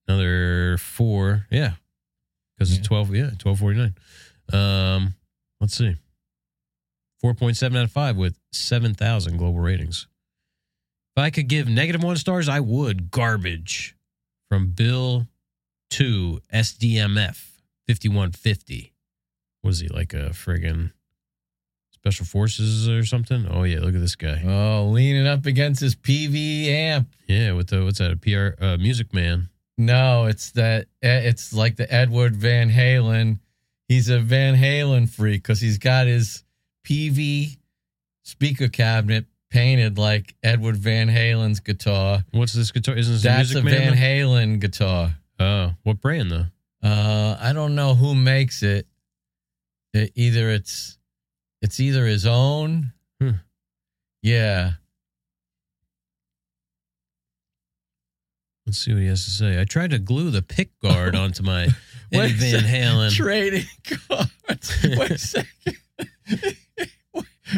[0.06, 1.48] another 4.
[1.50, 1.72] Yeah.
[2.60, 2.78] Cuz Yeah.
[2.78, 3.94] it's 12 yeah, 1249.
[4.52, 5.16] Um
[5.60, 5.96] let's see.
[7.24, 10.06] 4.7 out of 5 with 7,000 global ratings.
[11.16, 13.10] If I could give negative 1 stars, I would.
[13.10, 13.96] Garbage.
[14.52, 15.26] From Bill
[15.92, 17.38] to SDMF
[17.88, 18.92] 5150.
[19.64, 20.92] Was he like a friggin'
[21.90, 23.46] special forces or something?
[23.50, 24.42] Oh yeah, look at this guy.
[24.44, 27.08] Oh, leaning up against his Peavey amp.
[27.26, 28.12] Yeah, with the what's that?
[28.12, 29.48] A PR uh, Music Man.
[29.78, 30.88] No, it's that.
[31.00, 33.38] It's like the Edward Van Halen.
[33.88, 36.44] He's a Van Halen freak because he's got his
[36.86, 37.56] Peavey
[38.22, 42.24] speaker cabinet painted like Edward Van Halen's guitar.
[42.32, 42.96] What's this guitar?
[42.96, 43.92] Isn't this That's a a Van?
[43.94, 45.14] Halen guitar.
[45.38, 46.46] oh, what brand though?
[46.82, 48.86] Uh, I don't know who makes it.
[49.94, 50.98] It- either it's
[51.60, 52.92] it's either his own.
[53.20, 53.30] Hmm.
[54.22, 54.72] Yeah.
[58.66, 59.60] Let's see what he has to say.
[59.60, 61.68] I tried to glue the pick guard onto my
[62.12, 63.10] Eddie Van Halen.
[63.10, 63.66] Trading
[64.08, 64.78] cards.
[64.84, 65.76] Wait a second.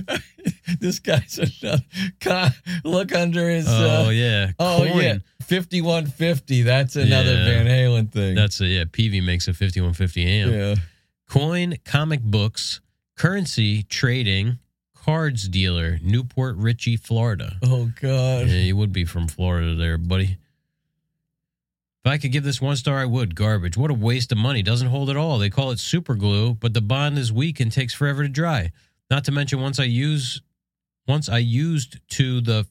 [0.81, 2.55] this guy's another.
[2.85, 3.67] Look under his.
[3.69, 4.53] oh uh, yeah.
[4.59, 5.03] oh Coin.
[5.03, 6.63] yeah, fifty one fifty.
[6.63, 7.45] That's another Yeah.
[7.45, 8.35] Van Halen thing.
[8.35, 8.85] That's a yeah.
[8.85, 10.53] Peavey makes a fifty one fifty amp.
[10.53, 10.75] yeah.
[11.29, 12.81] Coin, comic books,
[13.17, 14.59] currency trading,
[14.95, 17.57] cards dealer, New Port Richey, Florida.
[17.63, 18.49] Oh God.
[18.49, 20.37] Yeah, you would be from Florida there, buddy.
[22.05, 23.35] If I could give this one star, I would.
[23.35, 23.79] Garbage.
[23.79, 24.63] What a waste of money.
[24.63, 25.39] Doesn't hold at all.
[25.39, 28.73] They call it super glue, but the bond is weak and takes forever to dry.
[29.11, 30.41] Not to mention once I use
[31.07, 32.67] once I used to the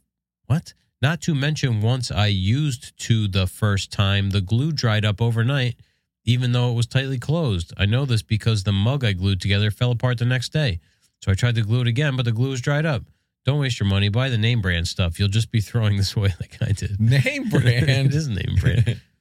[0.48, 0.74] what?
[1.02, 5.76] Not to mention once I used to the first time, the glue dried up overnight,
[6.24, 7.74] even though it was tightly closed.
[7.78, 10.80] I know this because the mug I glued together fell apart the next day.
[11.22, 13.04] So I tried to glue it again, but the glue was dried up.
[13.46, 14.08] Don't waste your money.
[14.10, 15.20] Buy the name brand stuff.
[15.20, 17.00] You'll just be throwing this away like I did.
[17.00, 17.66] Name brand.
[17.90, 19.02] it is name brand.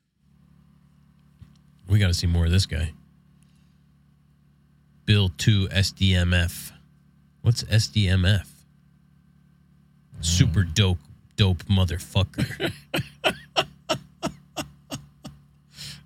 [1.89, 2.93] We got to see more of this guy.
[5.05, 6.72] Bill 2 SDMF.
[7.43, 8.47] What's SDMF?
[10.20, 10.99] Super dope,
[11.36, 12.72] dope motherfucker.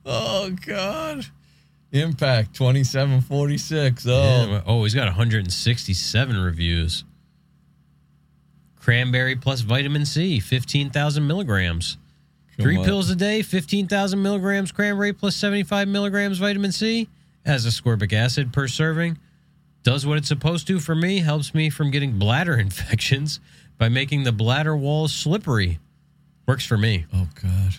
[0.07, 1.27] Oh God.
[1.93, 4.07] Impact twenty seven forty six.
[4.07, 4.11] Oh.
[4.11, 7.05] Yeah, oh, he's got 167 reviews.
[8.81, 11.99] Cranberry plus vitamin C, 15,000 milligrams.
[12.57, 12.85] Come Three on.
[12.85, 17.09] pills a day, 15,000 milligrams cranberry plus 75 milligrams vitamin C
[17.45, 19.19] as ascorbic acid per serving.
[19.87, 23.39] Does what it's supposed to for me, helps me from getting bladder infections
[23.79, 25.79] by making the bladder walls slippery.
[26.49, 27.07] Works for me.
[27.15, 27.77] Oh God.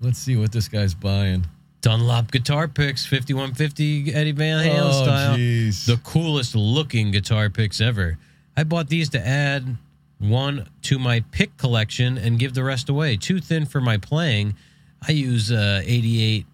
[0.00, 1.44] Let's see what this guy's buying.
[1.80, 5.36] Dunlop guitar picks, 5150 Eddie Van Halen oh style.
[5.36, 5.86] jeez.
[5.86, 8.16] the coolest looking guitar picks ever.
[8.56, 9.76] I bought these to add
[10.20, 13.16] one to my pick collection and give the rest away.
[13.16, 14.54] Too thin for my playing.
[15.08, 16.46] I use uh, 88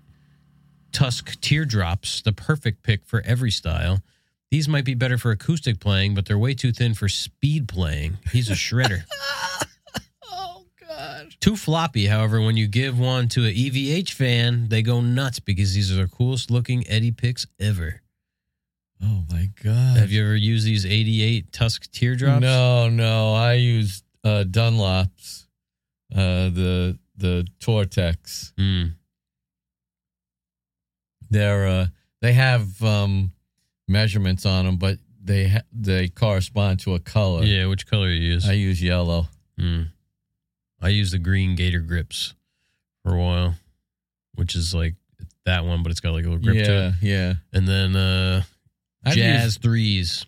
[0.92, 4.00] Tusq teardrops, the perfect pick for every style.
[4.50, 8.18] These might be better for acoustic playing, but they're way too thin for speed playing.
[8.32, 9.04] He's a shredder.
[10.30, 11.34] oh God.
[11.40, 15.74] Too floppy, however, when you give one to a EVH fan, they go nuts because
[15.74, 18.02] these are the coolest looking Eddie picks ever.
[19.02, 19.98] Oh my God.
[19.98, 22.40] Have you ever used these 88 Tusq teardrops?
[22.40, 23.34] No, no.
[23.34, 25.46] I use uh, Dunlops,
[26.14, 28.52] uh, the the Tortex.
[28.54, 28.94] Mm.
[31.30, 31.86] They're uh,
[32.22, 33.32] they have um,
[33.88, 37.42] measurements on them, but they ha- they correspond to a color.
[37.44, 38.48] Yeah, which color you use?
[38.48, 39.28] I use yellow.
[39.58, 39.88] Mm.
[40.80, 42.34] I use the green Gator grips
[43.02, 43.54] for a while,
[44.34, 44.94] which is like
[45.46, 46.94] that one, but it's got like a little grip to it.
[47.02, 47.34] yeah.
[47.52, 48.42] And then uh
[49.04, 50.26] I've Jazz used, threes.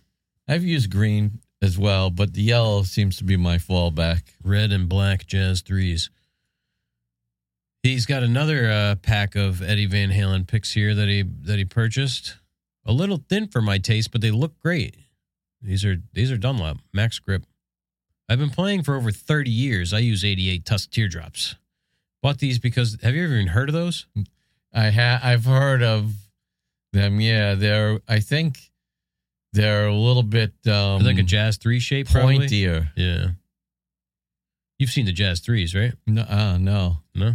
[0.49, 4.23] I've used green as well, but the yellow seems to be my fallback.
[4.45, 6.11] red and black Jazz threes.
[7.83, 11.65] He's got another uh, pack of Eddie Van Halen picks here that he that he
[11.65, 12.37] purchased.
[12.87, 14.97] A little thin for my taste, but they look great.
[15.61, 17.45] These are these are Dunlop Max Grip.
[18.29, 19.93] I've been playing for over 30 years.
[19.93, 21.57] I use 88 Tusq teardrops.
[22.23, 24.07] Bought these because have you ever even heard of those?
[24.73, 26.13] I ha I've heard of
[26.93, 27.21] them.
[27.21, 28.01] Yeah, they're.
[28.09, 28.59] I think
[29.53, 32.39] they're a little bit um, like a Jazz 3 shape probably.
[32.39, 32.91] pointier.
[32.97, 33.29] Yeah.
[34.79, 35.95] You've seen the Jazz 3s, right?
[36.07, 36.99] No, uh, no.
[37.15, 37.35] No?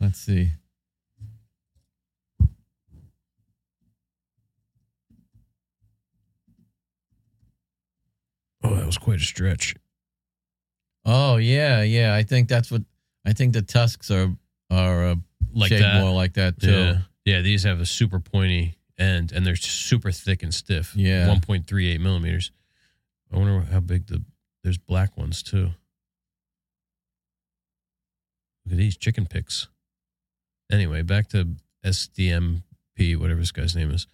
[0.00, 0.50] Let's see.
[8.62, 9.74] Oh, that was quite a stretch.
[11.04, 12.14] Oh yeah, yeah.
[12.14, 12.82] I think that's what.
[13.24, 14.34] I think the Tusqs are
[14.70, 15.14] are uh,
[15.52, 16.00] Like shaped that.
[16.02, 16.70] more like that too.
[16.72, 16.98] Yeah.
[17.24, 20.94] Yeah, these have a super pointy end and they're super thick and stiff.
[20.96, 21.26] Yeah.
[21.28, 22.50] 1.38 millimeters.
[23.32, 24.22] I wonder how big the
[24.64, 25.70] there's black ones too.
[28.64, 29.68] Look at these chicken picks.
[30.70, 34.06] Anyway, back to SDMP, whatever this guy's name is.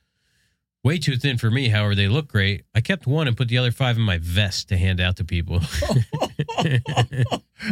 [0.86, 2.62] Way too thin for me, however, they look great.
[2.72, 5.24] I kept one and put the other five in my vest to hand out to
[5.24, 5.60] people.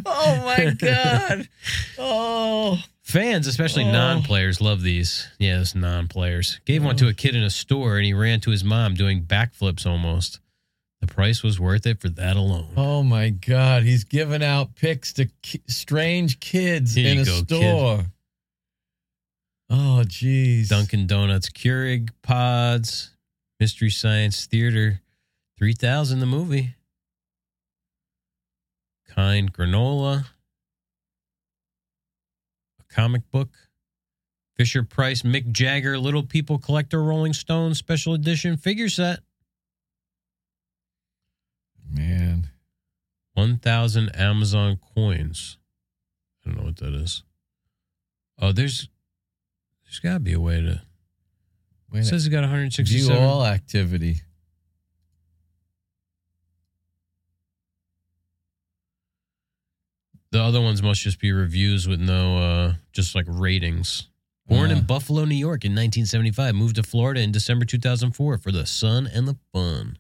[0.05, 1.49] oh my god.
[1.97, 2.79] Oh.
[3.03, 3.93] Fans, especially Oh.
[3.93, 5.29] non-players, love these.
[5.39, 6.59] Yes, non-players.
[6.65, 9.23] Gave one to a kid in a store, and he ran to his mom doing
[9.23, 10.41] backflips almost.
[11.01, 12.71] The price was worth it for that alone.
[12.77, 13.83] Oh my god.
[13.83, 18.07] He's giving out picks to ki- strange kids Here in a go, kid.
[19.77, 20.69] Oh jeez.
[20.69, 23.11] Dunkin' Donuts Keurig pods,
[23.59, 25.01] Mystery Science Theater,
[25.59, 26.77] three thousand the movie.
[29.09, 30.27] Kind granola,
[32.79, 33.49] a comic book,
[34.57, 39.21] Fisher Price Mick Jagger Little People Collector Rolling Stone Special Edition figure set.
[41.91, 42.49] Man.
[43.33, 45.59] 1,000 Amazon coins.
[46.45, 47.25] I don't know what that is.
[48.39, 48.89] Oh, there's
[49.95, 50.83] there's got to be a way to.
[51.93, 52.85] Wait It says it's got 167.
[53.07, 53.23] View 167.
[53.23, 54.23] all activity.
[60.31, 64.09] The other ones must just be reviews with no, uh just like ratings.
[64.47, 64.77] Born Uh.
[64.77, 69.07] in Buffalo, New York in 1975, moved to Florida in December 2004 for the sun
[69.07, 69.99] and the fun.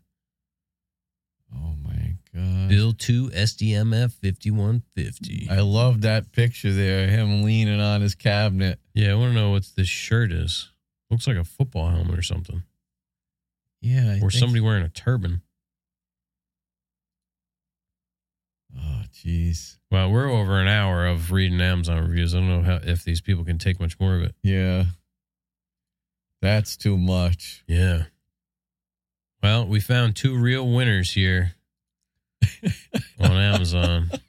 [2.34, 2.68] God.
[2.68, 5.48] Bill 2 SDMF 5150.
[5.50, 8.80] I love that picture there, him leaning on his cabinet.
[8.92, 10.70] yeah, I want to know what this shirt is.
[11.10, 12.64] Looks like a football helmet or something.
[13.80, 14.16] Yeah.
[14.16, 15.42] I or somebody wearing a turban.
[18.76, 19.78] Oh jeez.
[19.92, 22.34] Well, we're over an hour of reading Amazon reviews.
[22.34, 24.34] I don't know how if these people can take much more of it.
[24.42, 24.86] Yeah.
[26.42, 27.62] That's too much.
[27.68, 28.04] Yeah.
[29.40, 31.54] Well, we found two real winners here
[33.20, 34.10] on Amazon.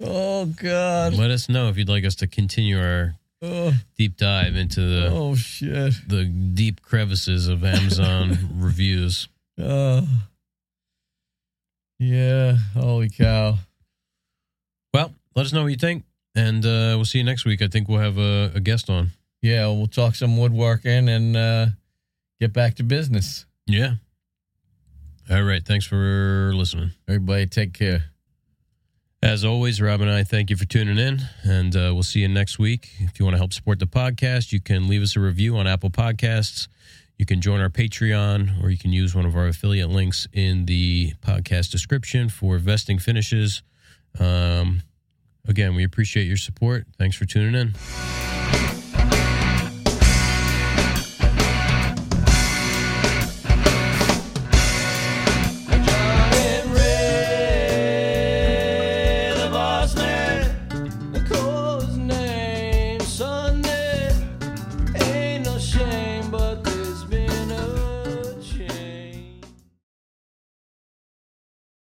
[0.00, 1.14] Oh God.
[1.14, 5.08] Let us know if you'd like us to continue our Oh, deep dive into the
[5.10, 5.94] oh shit.
[6.08, 9.28] the deep crevices of Amazon reviews.
[9.58, 10.06] Oh.
[11.98, 12.56] Yeah.
[12.74, 13.58] Holy cow.
[14.94, 16.04] Well, let us know what you think,
[16.36, 17.62] and uh, we'll see you next week.
[17.62, 19.10] I think we'll have a, a guest on.
[19.40, 21.66] Yeah, we'll talk some woodworking and uh,
[22.40, 23.46] get back to business.
[23.66, 23.94] Yeah.
[25.32, 25.64] All right.
[25.64, 26.90] Thanks for listening.
[27.08, 28.04] Everybody, take care.
[29.22, 32.28] As always, Rob and I thank you for tuning in, and uh, we'll see you
[32.28, 32.90] next week.
[32.98, 35.66] If you want to help support the podcast, you can leave us a review on
[35.66, 36.68] Apple Podcasts.
[37.16, 40.66] You can join our Patreon, or you can use one of our affiliate links in
[40.66, 43.62] the podcast description for vesting finishes.
[44.20, 44.82] Um,
[45.48, 46.84] again, we appreciate your support.
[46.98, 48.81] Thanks for tuning in.